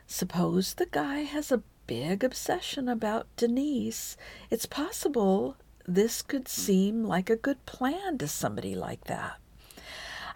[0.07, 4.17] suppose the guy has a big obsession about Denise.
[4.51, 9.39] It's possible this could seem like a good plan to somebody like that.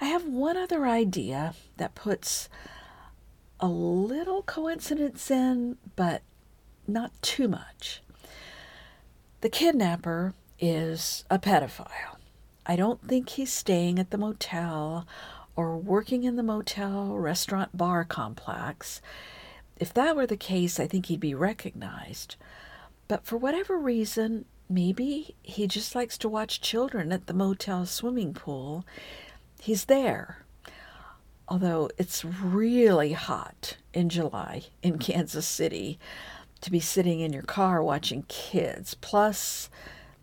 [0.00, 2.48] I have one other idea that puts
[3.58, 6.22] a little coincidence in, but
[6.86, 8.02] not too much.
[9.42, 12.16] The kidnapper is a pedophile.
[12.66, 15.06] I don't think he's staying at the motel
[15.56, 19.02] or working in the motel restaurant bar complex.
[19.80, 22.36] If that were the case, I think he'd be recognized.
[23.08, 28.32] But for whatever reason, maybe he just likes to watch children at the motel swimming
[28.32, 28.84] pool
[29.60, 30.44] he's there.
[31.48, 35.98] Although it's really hot in July in Kansas City
[36.60, 39.70] to be sitting in your car watching kids, plus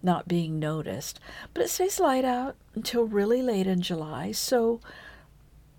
[0.03, 1.19] not being noticed.
[1.53, 4.79] But it stays light out until really late in July, so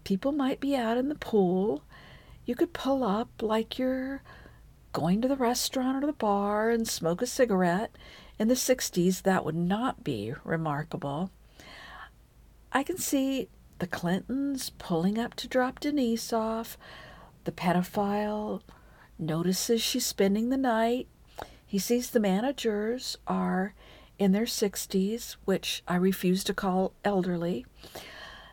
[0.05, 1.83] people might be out in the pool.
[2.49, 4.23] You could pull up like you're
[4.95, 7.95] going to the restaurant or the bar and smoke a cigarette.
[8.39, 11.31] In the 60s, that would not be remarkable.
[12.73, 16.79] I can see the Clintons pulling up to drop Denise off.
[17.45, 18.63] The pedophile
[19.19, 21.07] notices she's spending the night.
[21.67, 23.75] He sees the managers are
[24.19, 27.67] in their 60s, which I refuse to call elderly.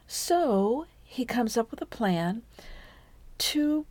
[0.05, 2.41] So he comes up with a plan
[3.37, 3.85] to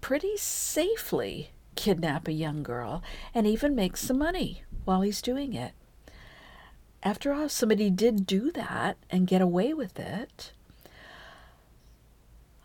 [0.00, 3.02] pretty safely kidnap a young girl
[3.34, 5.72] and even make some money while he's doing it
[7.04, 10.52] after all, somebody did do that and get away with it.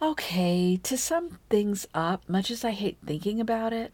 [0.01, 3.93] Okay, to sum things up, much as I hate thinking about it,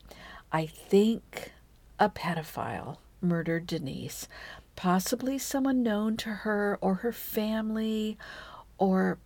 [0.51, 1.51] I think
[1.99, 4.27] a pedophile murdered Denise.
[4.75, 8.19] Possibly someone known to her or her family
[8.77, 9.17] or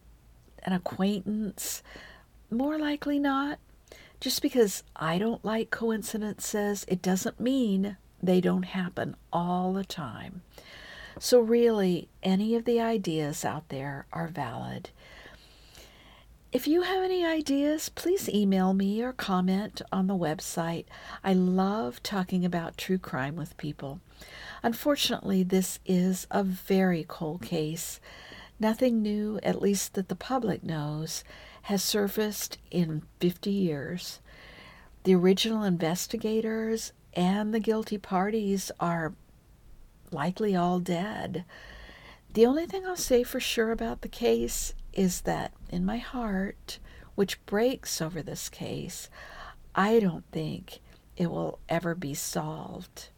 [0.63, 1.83] an acquaintance.
[2.51, 3.59] More likely not.
[4.19, 10.41] Just because I don't like coincidences, it doesn't mean they don't happen all the time.
[11.19, 14.89] So, really, any of the ideas out there are valid.
[16.51, 20.85] If you have any ideas, please email me or comment on the website.
[21.23, 23.99] I love talking about true crime with people.
[24.63, 27.99] Unfortunately, this is a very cold case.
[28.59, 31.23] Nothing new, at least that the public knows,
[31.69, 34.21] has surfaced in 50 years.
[35.03, 39.13] The original investigators and the guilty parties are
[40.11, 41.45] likely all dead.
[42.33, 46.79] The only thing I'll say for sure about the case is that in my heart,
[47.13, 49.07] which breaks over this case,
[49.75, 50.79] I don't think
[51.17, 53.09] it will ever be solved.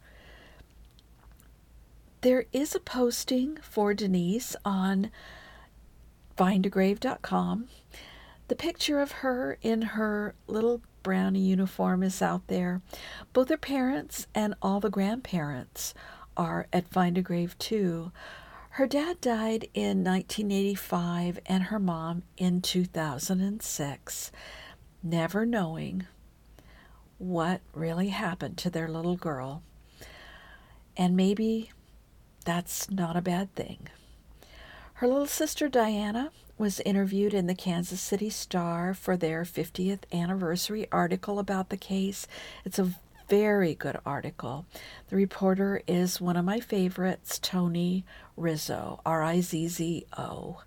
[2.20, 5.10] There is a posting for Denise on
[6.36, 7.68] findagrave.com.
[8.48, 12.82] The picture of her in her little brownie uniform is out there.
[13.32, 15.94] Both her parents and all the grandparents
[16.36, 18.12] are at Find a Grave too.
[18.70, 24.32] Her dad died in 1985 and her mom in 2006,
[25.02, 26.06] never knowing
[27.18, 29.62] what really happened to their little girl.
[30.96, 31.70] And maybe
[32.44, 33.88] that's not a bad thing.
[34.94, 40.86] Her little sister Diana was interviewed in the Kansas City Star for their 50th anniversary
[40.92, 42.26] article about the case.
[42.64, 42.92] It's a
[43.28, 44.66] very good article.
[45.08, 48.04] The reporter is one of my favorites, Tony
[48.36, 50.62] Rizzo, R I Z Z O.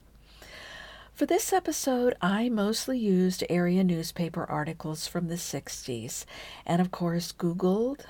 [1.14, 6.26] For this episode, I mostly used area newspaper articles from the 60s
[6.66, 8.02] and, of course, Googled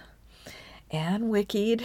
[0.90, 1.84] and Wikied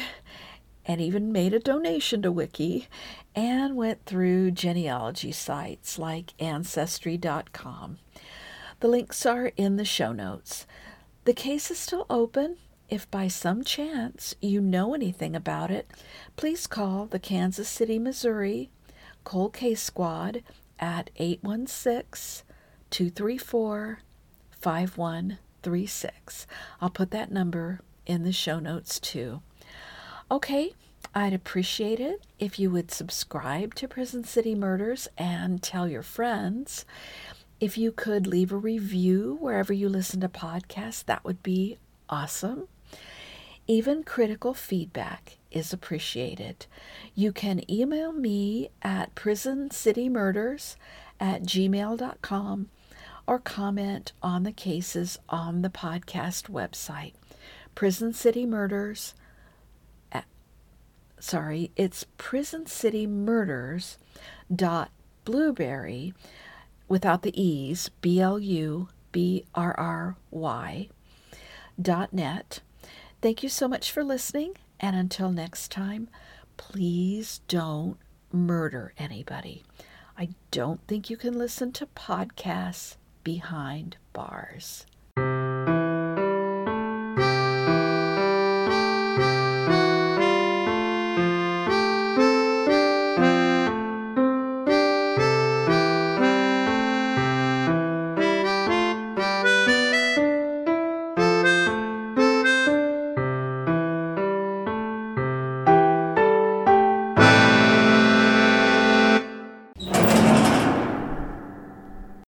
[0.91, 2.89] and even made a donation to Wiki
[3.37, 7.99] and went through genealogy sites like Ancestry.com.
[8.81, 10.67] The links are in the show notes.
[11.27, 12.57] The case is still open.
[12.89, 15.89] If by some chance you know anything about it,
[16.35, 18.69] please call the Kansas City, Missouri
[19.23, 20.43] Cold Case Squad
[20.81, 22.45] at 816
[22.91, 24.01] 234
[24.51, 26.47] 5136.
[26.81, 29.41] I'll put that number in the show notes too.
[30.33, 30.75] Okay,
[31.15, 36.85] I'd appreciate it if you would subscribe to Prison City Murders and tell your friends.
[37.59, 41.79] If you could leave a review wherever you listen to podcasts, that would be
[42.09, 42.69] awesome.
[43.67, 46.67] Even critical feedback is appreciated.
[47.15, 50.77] You can email me at prisoncitymurders
[51.19, 52.69] at gmail.com
[53.27, 57.15] or comment on the cases on the podcast website.
[57.75, 59.15] Prison City Murders.
[61.21, 63.99] Sorry, it's Prison City Murders
[64.53, 64.91] dot
[65.27, 66.15] blubrry
[66.89, 70.89] without the e's b l u b r r y
[71.81, 72.61] dot net.
[73.21, 76.09] Thank you so much for listening, and until next time,
[76.57, 77.99] please don't
[78.33, 79.63] murder anybody.
[80.17, 84.87] I don't think you can listen to podcasts behind bars.